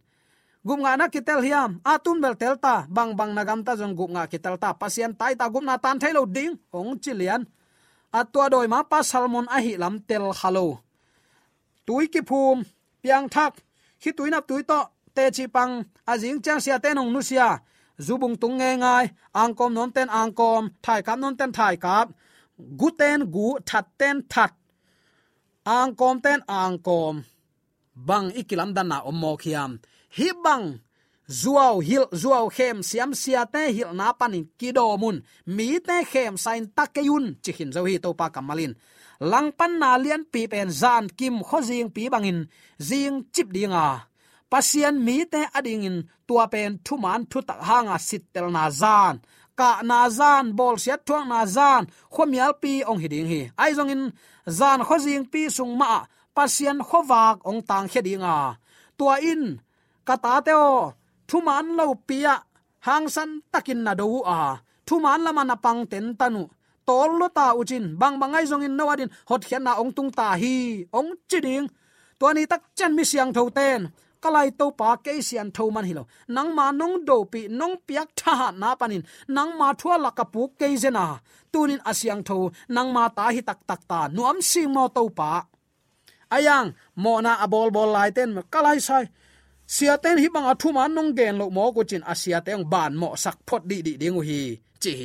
gup 0.64 0.78
nga 0.80 0.96
na 0.96 1.06
kitel 1.08 1.40
hiam. 1.42 1.80
Atun 1.84 2.20
bel 2.22 2.36
telta 2.40 2.86
bang 2.88 3.12
bang 3.18 3.32
nagam 3.36 3.60
ta 3.66 3.76
jong 3.76 3.94
gup 3.98 4.10
nga 4.14 4.24
kitel 4.26 4.56
ta. 4.62 4.72
Pasien 4.72 5.12
tai 5.14 5.34
ta 5.34 5.48
gup 5.52 5.64
na 5.64 5.76
tan 5.76 5.98
thailo 6.00 6.22
ding, 6.26 6.54
ong 6.72 6.98
chilian 7.02 7.42
atwa 8.12 8.48
doi 8.52 8.68
ma 8.68 8.84
pa 8.84 9.02
salmon 9.02 9.46
a 9.48 9.58
hi 9.64 9.76
lam 9.76 10.00
tel 10.08 10.32
halo. 10.40 10.80
Tui 11.86 12.06
ki 12.12 12.22
phum, 12.28 12.62
piang 13.02 13.26
thak, 13.28 13.58
khi 14.00 14.12
tui 14.12 14.30
nap 14.30 14.46
tui 14.46 14.62
to, 14.62 14.80
te 15.14 15.30
chi 15.36 15.44
pang 15.48 15.82
azing 16.06 16.38
chang 16.44 16.60
sia 16.60 16.78
te 16.78 16.94
nong 16.94 17.10
nu 17.12 17.20
sia 17.22 17.58
zubung 18.06 18.36
tung 18.40 18.56
nge 18.60 18.70
ngai 18.82 19.06
angkom 19.42 19.72
non 19.76 19.90
ten 19.96 20.08
angkom 20.20 20.62
thai 20.84 21.00
kap 21.06 21.18
non 21.22 21.34
ten 21.38 21.50
thai 21.58 21.74
kap 21.84 22.06
gu 22.80 22.88
ten 23.00 23.18
gu 23.34 23.46
that 23.68 23.86
ten 24.00 24.16
that 24.32 24.52
angkom 25.78 26.16
ten 26.24 26.40
angkom 26.62 27.14
bang 28.08 28.26
ikilam 28.40 28.70
dan 28.76 28.88
na 28.88 28.98
ommo 29.10 29.32
khiam. 29.42 29.70
Hi 30.16 30.28
bang 30.44 30.66
zuaw 31.40 31.76
hil 31.88 32.06
zuaw 32.22 32.46
khem 32.56 32.76
siam 32.88 33.10
sia 33.22 33.42
te 33.54 33.62
hil 33.76 33.90
na 33.98 34.06
panin 34.18 34.44
kido 34.58 34.84
mun. 35.02 35.16
Mi 35.56 35.68
te 35.86 35.96
khem 36.12 36.34
sain 36.44 36.64
takeyun 36.76 37.24
chikhin 37.44 37.70
zo 37.74 37.80
hi 37.88 37.98
to 38.04 38.10
pa 38.20 38.26
kamalin 38.34 38.74
lang 39.30 39.48
pan 39.58 39.72
na 39.80 39.90
lian 40.02 40.22
pi 40.32 40.40
pen 40.52 40.70
zan 40.80 41.04
kim 41.18 41.34
kho 41.48 41.58
jing 41.68 41.90
pi 41.94 42.02
bangin. 42.12 42.40
Jing 42.88 43.16
chip 43.34 43.48
dinga 43.54 43.86
pasian 44.52 44.96
mi 45.06 45.16
te 45.32 45.40
ading 45.58 45.84
in 45.88 45.96
tua 46.28 46.44
pen 46.52 46.70
thu 46.86 46.94
man 47.04 47.20
thu 47.30 47.38
tak 47.48 47.60
hanga 47.68 47.96
sit 48.08 48.22
tel 48.34 48.48
na 48.56 48.64
zan. 48.82 49.14
Ka 49.58 49.70
na 49.88 49.98
zan, 50.18 50.44
bol 50.58 50.76
sia 50.82 50.96
thuang 51.06 51.26
na 51.32 51.40
zan, 51.56 51.82
khomial 52.14 52.52
pi 52.62 52.72
ong 52.90 53.00
hiding 53.02 53.28
hi. 53.32 53.40
Ai 53.62 53.72
zong 53.76 53.92
in 53.94 54.02
zan 54.58 54.80
kho 54.86 54.96
jing 55.04 55.24
pi 55.32 55.40
sung 55.56 55.74
ma, 55.80 55.92
pasian 56.36 56.78
khowak 56.88 57.36
ong 57.48 57.60
tang 57.68 57.86
hedinga 57.92 58.36
tua 58.98 59.16
in 59.32 59.42
kata 60.08 60.32
teo 60.46 60.68
thu 61.28 61.36
man 61.46 61.66
lo 61.78 61.84
pia 62.08 62.34
hang 62.86 63.06
san 63.14 63.30
takin 63.52 63.80
na 63.86 63.92
do 64.00 64.08
a. 64.38 64.40
Thu 64.86 64.94
man 65.04 65.20
lama 65.24 65.42
na 65.44 65.56
pang 65.64 65.80
ten 65.90 66.06
tanu 66.20 66.42
tol 66.88 67.10
lo 67.20 67.26
ta 67.38 67.46
uchin 67.60 67.84
bang 68.00 68.16
bangai 68.20 68.44
zong 68.50 68.64
in 68.66 68.74
nawadin 68.78 69.10
hot 69.28 69.42
khian 69.48 69.62
na 69.66 69.72
ong 69.80 69.92
tung 69.96 70.10
ta 70.18 70.26
hi, 70.42 70.56
ong 70.98 71.10
chiding 71.30 71.66
tuani 72.18 72.42
tak 72.52 72.62
chen 72.76 72.92
mi 72.96 73.04
siang 73.10 73.30
tho 73.36 73.42
ten 73.58 73.80
kalai 74.22 74.48
to 74.58 74.66
pa 74.80 74.88
ke 75.04 75.12
sian 75.28 75.48
tho 75.56 75.64
man 75.74 75.84
hilo 75.90 76.04
nang 76.34 76.50
ma 76.58 76.66
nong 76.80 76.96
do 77.08 77.16
pi 77.32 77.40
nong 77.58 77.76
piak 77.86 78.08
tha 78.20 78.34
na 78.60 78.70
panin 78.80 79.02
nang 79.36 79.50
ma 79.58 79.68
thua 79.80 79.94
la 80.04 80.10
ka 80.18 80.24
pu 80.32 80.42
ke 80.60 80.68
jena 80.82 81.06
tunin 81.52 81.80
asyang 81.84 82.24
tho, 82.24 82.38
nang 82.74 82.88
ma 82.96 83.04
ta 83.16 83.28
hi 83.34 83.40
tak 83.48 83.60
tak 83.68 83.82
ta. 83.90 84.00
Nuam 84.08 84.40
si 84.40 84.62
mo 84.74 84.84
to 84.96 85.02
pa. 85.18 85.44
Ayang, 86.32 86.72
mo 86.96 87.20
na 87.20 87.32
abol 87.44 87.68
bol 87.68 87.92
lai 87.92 88.10
ten 88.16 88.32
kalai 88.52 88.80
sai. 88.88 89.04
Sia 89.74 89.94
ten 90.02 90.16
hi 90.22 90.28
bang 90.34 90.48
athu 90.52 90.68
man 90.76 90.90
nong 90.96 91.10
gen 91.18 91.36
lo 91.40 91.46
mo 91.56 91.64
ko 91.76 91.80
chin 91.90 92.04
asia 92.12 92.38
te 92.44 92.50
ang 92.56 92.64
ban 92.72 92.92
mo 93.00 93.08
sak 93.22 93.36
phot 93.46 93.62
di 93.70 93.78
di 93.86 93.92
ding 94.00 94.18
hi. 94.28 94.42
Chi 94.82 94.96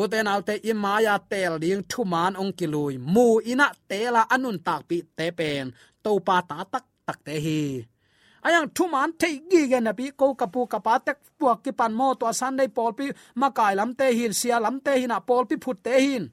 u 0.00 0.02
te 0.12 0.18
nau 0.22 0.40
te 0.48 0.54
i 0.70 0.72
maya 0.84 1.14
tel 1.30 1.54
ding 1.62 1.82
thu 1.90 2.00
man 2.12 2.32
ong 2.40 2.52
kilui 2.58 2.94
mu 3.14 3.28
ina 3.50 3.68
te 3.90 4.00
la 4.14 4.22
anun 4.34 4.58
tak 4.66 4.80
pi 4.88 4.96
te 5.18 5.26
pen. 5.38 5.66
To 6.04 6.10
pa 6.26 6.36
ta 6.50 6.58
tak 6.72 6.84
tak 7.06 7.18
te 7.26 7.34
hi 7.44 7.62
ayang 8.48 8.68
thu 8.76 8.84
man 8.94 9.10
thei 9.20 9.34
gi 9.50 9.62
ge 9.70 9.78
na 9.86 9.92
pi 9.98 10.06
ko 10.20 10.26
kapu 10.40 10.60
kapa, 10.72 10.94
tek 11.06 11.18
puak 11.38 11.58
ki 11.64 11.72
pan 11.78 11.92
mo 11.98 12.06
to 12.20 12.26
san 12.40 12.56
dei 12.58 12.68
pol 12.76 12.92
pi, 12.98 13.06
ma 13.40 13.48
kai 13.58 13.72
lam 13.78 13.90
te 13.98 14.06
hin, 14.18 14.32
sia 14.40 14.56
lam 14.64 14.76
te 14.84 14.92
hin 15.00 15.16
a 15.16 15.20
pol 15.28 15.44
pi 15.48 15.56
phut 15.64 15.78
te 15.86 15.94
hin. 16.04 16.24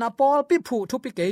Na 0.00 0.08
pol 0.18 0.40
pi 0.48 0.56
phu 0.66 0.76
thu 0.90 0.96
pi 1.04 1.10
ke 1.18 1.28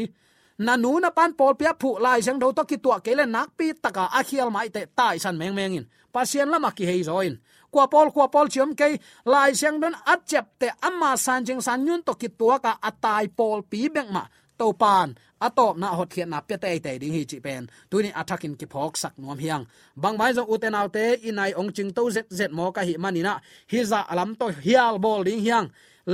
na 0.66 0.72
nu 0.82 0.90
na 1.04 1.10
pan 1.18 1.30
pol 1.38 1.54
pi 1.58 1.64
phu 1.82 1.90
lai 2.04 2.18
sang 2.26 2.38
do 2.42 2.48
to 2.56 2.62
ki 2.70 2.76
tua 2.84 2.96
ke 3.04 3.12
le 3.18 3.24
nak 3.34 3.48
pi 3.58 3.66
taka 3.84 4.04
a 4.18 4.20
khial 4.28 4.48
mai 4.56 4.68
te 4.74 4.82
tai 4.98 5.16
san 5.24 5.34
meng 5.40 5.54
meng 5.58 5.76
in. 5.78 5.86
Pasien 6.14 6.48
lama 6.52 6.70
ki 6.76 6.84
hei 6.90 7.02
zoin 7.08 7.34
kwa 7.72 7.84
pol 7.92 8.08
kwa 8.14 8.26
pol 8.34 8.46
chiom 8.52 8.70
ke 8.80 8.88
lai 9.32 9.50
sang 9.60 9.80
don 9.82 9.94
at 10.12 10.20
chep 10.30 10.46
te 10.60 10.68
amma 10.88 11.10
san 11.24 11.40
jing 11.46 11.62
san 11.66 11.78
nyun 11.86 12.00
to 12.06 12.12
ki 12.20 12.28
tua 12.38 12.56
ka 12.64 12.72
atai 12.88 13.24
pol 13.38 13.58
pi 13.70 13.80
beng 13.94 14.10
ma. 14.16 14.24
To 14.58 14.66
pan 14.82 15.08
atop 15.46 15.74
na 15.82 15.88
hot 15.98 16.10
khian 16.14 16.30
na 16.32 16.38
pe 16.48 16.56
te 16.62 16.70
te 16.84 16.92
ding 17.02 17.14
hi 17.16 17.22
chi 17.30 17.38
pen. 17.46 17.62
Tuni 17.90 18.10
attack 18.20 18.44
in 18.46 18.54
ki 18.60 18.66
phok 18.72 18.96
sak 19.02 19.14
nuam 19.20 19.38
hiang. 19.44 19.64
Bang 20.02 20.16
mai 20.18 20.32
zo 20.36 20.42
uten 20.52 20.74
autte 20.80 21.04
inai 21.28 21.52
ong 21.60 21.70
ching 21.76 21.92
to 21.96 22.02
zet 22.14 22.28
zet 22.38 22.52
mo 22.58 22.72
ka 22.76 22.82
hi 22.88 22.94
manina 23.04 23.34
hi 23.72 23.80
za 23.90 24.00
alam 24.12 24.30
to 24.40 24.46
hial 24.64 24.94
bol 25.04 25.22
ding 25.26 25.42
hiang. 25.46 25.66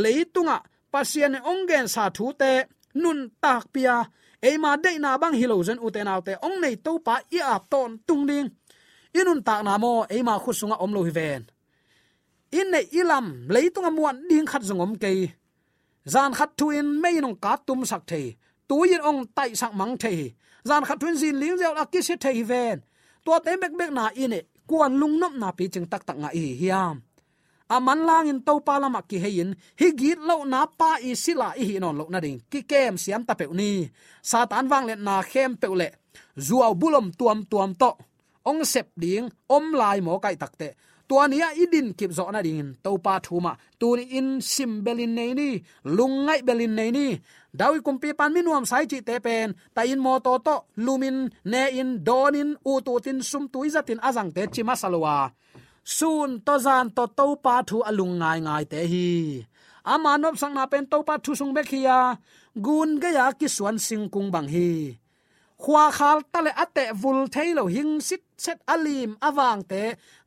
Leitunga 0.03 0.59
pasien 0.93 1.35
ong 1.51 1.63
gen 1.69 1.87
sa 1.95 2.11
thu 2.17 2.27
te, 2.41 2.53
nun 3.03 3.19
tak 3.43 3.65
pia. 3.73 3.97
Eima 4.49 4.77
de 4.85 4.99
na 4.99 5.19
bang 5.19 5.35
hilo 5.41 5.63
zen 5.67 5.83
uten 5.87 6.09
autte 6.09 6.35
ong 6.47 6.57
nei 6.63 6.77
to 6.85 6.93
pa 7.07 7.15
i 7.37 7.39
ap 7.55 7.65
ton 7.73 7.99
tung 8.07 8.25
ding. 8.31 8.49
Inun 9.19 9.41
tak 9.43 9.61
na 9.67 9.79
mo 9.83 10.07
eima 10.15 10.35
khusunga 10.43 10.77
om 10.85 10.93
lo 10.97 11.03
hi 11.07 11.13
ven. 11.19 11.43
In 12.59 12.71
nei 12.73 12.87
ilam 13.01 13.27
leitunga 13.55 13.91
muan 13.91 14.17
ding 14.29 14.47
khat 14.51 14.63
zongom 14.69 14.95
ke 15.03 15.11
zan 16.13 16.33
khat 16.39 16.51
thuin 16.59 16.89
mei 17.03 17.21
nong 17.21 17.37
ka 17.45 17.53
tum 17.67 17.85
sak 17.91 18.03
thei 18.11 18.27
tuin 18.69 19.01
ong 19.09 19.21
tai 19.37 19.51
sak 19.61 19.73
mang 19.75 19.97
the 20.03 20.35
zan 20.69 20.85
khat 20.85 20.99
thun 21.01 21.17
zin 21.21 21.37
ling 21.41 21.57
zel 21.61 21.75
akki 21.83 22.01
se 22.07 22.15
the 22.17 22.43
ven 22.51 22.77
to 23.25 23.33
te 23.45 23.53
bek 23.63 23.73
bek 23.79 23.91
na 23.99 24.05
ine 24.15 24.41
kuan 24.69 24.93
lung 25.01 25.17
nop 25.21 25.35
na 25.41 25.49
pi 25.57 25.65
ching 25.73 25.89
tak 25.89 26.05
tak 26.05 26.17
nga 26.21 26.31
hi 26.37 26.53
hiam. 26.61 26.97
À, 27.69 27.77
Aman 27.77 28.01
lang 28.09 28.29
in 28.33 28.41
to 28.41 28.61
pa 28.65 28.81
lama 28.81 29.01
ki 29.05 29.19
hein 29.25 29.53
hi 29.81 29.89
git 29.93 30.19
lo 30.29 30.45
na 30.45 30.65
pa 30.65 30.97
i 31.05 31.13
sila 31.13 31.53
i 31.57 31.65
hi 31.69 31.77
non 31.81 31.97
lo 32.01 32.05
na 32.09 32.21
ding 32.21 32.41
ki 32.53 32.61
kem 32.71 32.97
siam 32.97 33.25
ta 33.29 33.35
peu 33.37 33.53
ni. 33.53 33.89
Satan 34.25 34.69
wang 34.73 34.85
le 34.89 34.95
na 34.97 35.21
khem 35.21 35.53
peu 35.61 35.75
le 35.81 35.89
zuaw 36.47 36.73
bulom 36.81 37.13
tuam 37.19 37.45
tuam 37.51 37.71
to 37.77 37.91
ong 38.49 38.65
sep 38.65 38.89
ding 38.97 39.29
om 39.49 39.65
lai 39.81 40.01
mo 40.01 40.17
kai 40.25 40.37
takte 40.41 40.69
tuania 41.09 41.49
idin 41.63 41.89
kip 41.99 42.11
zo 42.19 42.25
na 42.35 42.41
ding 42.47 42.69
to 42.85 42.91
pa 43.05 43.15
thuma 43.25 43.53
tuni 43.81 44.05
in 44.19 44.29
sim 44.53 44.73
belin 44.85 45.13
nei 45.19 45.33
ni 45.39 45.51
lungai 45.97 46.41
belin 46.47 46.75
nei 46.79 46.91
ni 46.97 47.07
dawi 47.59 47.79
kumpi 47.87 48.09
pan 48.19 48.31
minuam 48.35 48.65
sai 48.71 48.85
chi 48.91 48.99
te 49.09 49.15
pen 49.27 49.49
ta 49.75 49.81
in 49.93 50.01
mo 50.05 50.15
to 50.27 50.33
to 50.47 50.57
lumin 50.85 51.19
ne 51.53 51.63
in 51.81 51.91
donin 52.07 52.51
u 52.71 52.73
tu 52.87 52.93
tin 53.05 53.19
sum 53.31 53.45
tuizatin 53.53 54.01
azang 54.09 54.31
te 54.37 54.43
chi 54.55 54.63
masalwa 54.69 55.17
sun 55.97 56.31
to 56.47 56.55
zan 56.65 56.87
to 56.97 57.05
to 57.19 57.27
pa 57.45 57.55
thu 57.69 57.77
alung 57.89 58.15
ngai 58.21 58.39
ngai 58.47 58.65
te 58.73 58.81
hi. 58.93 59.09
Amanop 59.93 60.35
sang 60.41 60.55
na 60.57 60.65
pen 60.73 60.85
to 60.93 60.99
pa 61.09 61.15
thu 61.25 61.33
sung 61.41 61.53
bek 61.57 61.69
hiya 61.73 61.99
gun 62.65 62.91
ga 63.03 63.11
ya 63.19 63.27
ki 63.39 63.49
suan 63.57 63.77
sing 63.87 64.05
kung 64.13 64.29
bang 64.35 64.49
hi 64.55 64.69
khwa 65.63 65.85
khal 65.99 66.19
tale 66.33 66.53
ate 66.65 66.85
vul 67.03 67.21
thailo 67.35 67.65
hing 67.75 67.93
sit 68.09 68.23
set 68.45 68.59
alim 68.75 69.11
awang 69.29 69.63
te. 69.71 69.83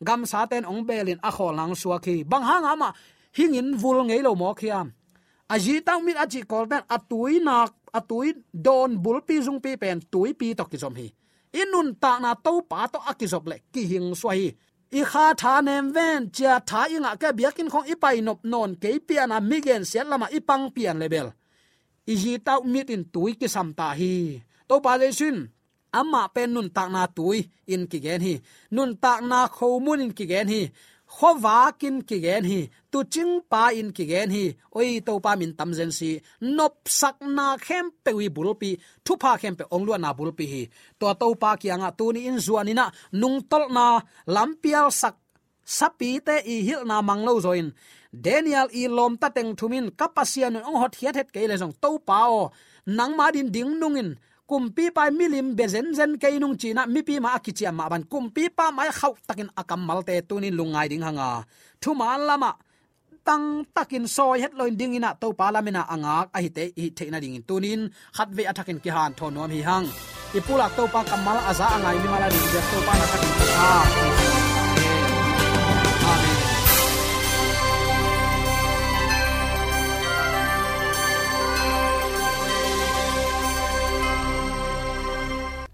Gam 0.08 0.22
sa 0.32 0.46
ten 0.52 0.64
ong 0.72 0.84
belin 0.88 1.20
a 1.30 1.32
khol 1.38 1.54
lang 1.60 1.74
suwa 1.82 1.98
khi. 2.06 2.16
Bang 2.32 2.44
hang 2.50 2.66
ama 2.74 2.90
hing 3.38 3.54
in 3.60 3.70
vul 3.82 4.00
ngei 4.08 4.22
lo 4.28 4.32
mo 4.42 4.54
khiam. 4.60 4.88
Aji 5.54 5.76
tang 5.88 6.02
mit 6.06 6.18
aji 6.24 6.42
kol 6.52 6.66
ten 6.72 6.84
atui 6.96 7.34
nak, 7.48 7.72
atui 7.98 8.28
don 8.66 8.92
bul 9.04 9.20
pi 9.28 9.36
jung 9.46 9.60
pi 9.64 9.72
pen 9.82 9.98
tui 10.12 10.30
pi 10.40 10.48
to 10.58 10.64
ki 10.72 10.78
zom 10.84 10.96
hi. 11.00 11.08
Inun 11.62 11.88
ta 12.02 12.12
na 12.24 12.32
to 12.46 12.54
pa 12.70 12.88
to 12.94 13.00
akizop 13.12 13.44
le, 13.52 13.58
ki 13.74 13.82
hing 13.92 14.10
swai 14.22 14.56
i 14.92 15.02
kha 15.12 15.26
tha 15.42 15.54
nem 15.68 15.86
ven, 15.96 16.22
chia 16.36 16.60
tha 16.70 16.82
inga 16.96 17.12
ka 17.22 17.30
biakin 17.38 17.70
khong 17.72 17.88
ipai 17.94 18.18
nop 18.28 18.40
non 18.52 18.72
ke 18.82 18.90
piana 19.08 19.38
migen 19.40 19.84
siat 19.90 20.08
lama 20.12 20.28
i 20.38 20.40
pang 20.50 20.66
pian 20.76 21.00
level 21.04 21.28
i 22.12 22.14
ji 22.22 22.34
tau 22.48 22.60
mit 22.74 22.90
in 22.96 23.04
tui 23.14 23.32
ki 23.40 23.48
sam 23.56 23.68
ta 23.80 23.88
hi 24.00 24.14
to 24.72 24.80
pa 24.86 24.94
le 25.02 25.08
sin 25.20 25.38
amma 26.00 26.22
pen 26.36 26.50
nun 26.56 26.70
tak 26.76 26.90
na 26.96 27.04
tui 27.18 27.40
in 27.74 27.84
ki 27.92 28.00
gen 28.06 28.22
hi 28.28 28.36
nun 28.76 28.92
tak 29.04 29.20
na 29.30 29.40
khomun 29.56 30.00
in 30.06 30.14
ki 30.18 30.26
gen 30.32 30.48
hi 30.54 30.62
khowa 31.16 31.58
kin 31.80 31.98
ki 32.10 32.18
gen 32.26 32.44
hi 32.52 32.60
tu 32.92 33.00
ching 33.14 33.34
pa 33.52 33.64
in 33.80 33.90
ki 33.98 34.06
gen 34.12 34.30
hi 34.36 34.46
oi 34.78 34.90
to 35.08 35.14
pa 35.26 35.32
min 35.40 35.52
tam 35.58 35.70
zen 35.78 35.92
si 35.98 36.10
nop 36.58 36.74
sak 37.00 37.16
na 37.38 37.48
khem 37.66 37.86
pe 38.04 38.12
wi 38.20 38.28
bulpi 38.36 38.72
thu 39.06 39.14
pa 39.24 39.32
khem 39.42 39.56
pe 39.60 39.64
ong 39.76 39.84
lu 39.88 39.92
na 40.04 40.10
bulpi 40.18 40.46
hi 40.54 40.62
to 41.00 41.06
to 41.22 41.28
pa 41.44 41.52
ki 41.62 41.68
anga 41.76 41.90
tu 42.00 42.06
ni 42.16 42.22
in 42.30 42.38
zuani 42.46 42.74
na 42.80 42.86
nung 43.22 43.38
tol 43.50 43.64
na 43.76 43.86
lampial 44.36 44.88
sak 45.02 45.16
sapi 45.78 46.10
te 46.28 46.36
i 46.54 46.56
hil 46.68 46.82
na 46.90 46.96
manglo 47.10 47.34
zoin 47.46 47.68
daniel 48.26 48.68
i 48.82 48.84
lom 48.98 49.14
ta 49.22 49.28
teng 49.36 49.52
thumin 49.60 49.88
kapasian 50.00 50.56
ong 50.70 50.80
hot 50.82 50.94
hiat 51.00 51.16
het 51.20 51.30
ke 51.34 51.42
le 51.50 51.56
jong 51.62 51.76
to 51.84 51.90
pa 52.08 52.20
o, 52.40 52.42
nang 52.98 53.14
ma 53.20 53.26
din 53.36 53.50
ding 53.56 53.74
nungin 53.82 54.12
kumpi 54.52 54.92
pai 54.92 55.16
milim 55.16 55.56
bezen 55.56 55.96
zen 55.96 56.20
ke 56.20 56.28
inung 56.36 56.60
china, 56.60 56.84
mi 56.84 57.00
pi 57.08 57.24
ma 57.24 57.40
akichi 57.40 57.64
ma 57.72 57.88
ban. 57.88 58.04
Kumpi 58.04 58.52
pa 58.52 58.68
mai 58.68 58.92
khau 58.92 59.16
takin 59.28 59.48
akam 59.56 59.80
malte 59.88 60.16
tunin 60.28 60.52
lungai 60.60 60.92
ding 60.92 61.04
hanga. 61.08 61.48
Thu 61.82 61.96
ma 61.96 62.20
lama, 62.20 62.52
tang 63.28 63.64
takin 63.76 64.06
soi 64.16 64.44
het 64.44 64.54
loin 64.60 64.76
ding 64.80 64.94
ina 64.98 65.16
to 65.22 65.28
palamina 65.40 65.88
angak 65.94 66.28
a 66.36 66.40
hite 66.44 66.64
i 66.84 66.86
theina 66.98 67.20
ding 67.24 67.40
tunin. 67.48 67.82
Khatve 68.18 68.44
athakin 68.52 68.84
ki 68.84 68.90
han 68.96 69.12
thonom 69.18 69.52
hi 69.56 69.62
hang. 69.70 69.88
Ipula 70.38 70.68
to 70.76 70.84
pa 70.94 71.00
kamal 71.10 71.40
aza 71.50 71.66
angai 71.76 71.98
mi 72.04 72.08
mala 72.14 72.28
ding 72.34 72.48
to 72.72 72.78
pa 72.88 72.94
na 73.00 73.06
takin 73.12 73.32
ha 73.56 74.41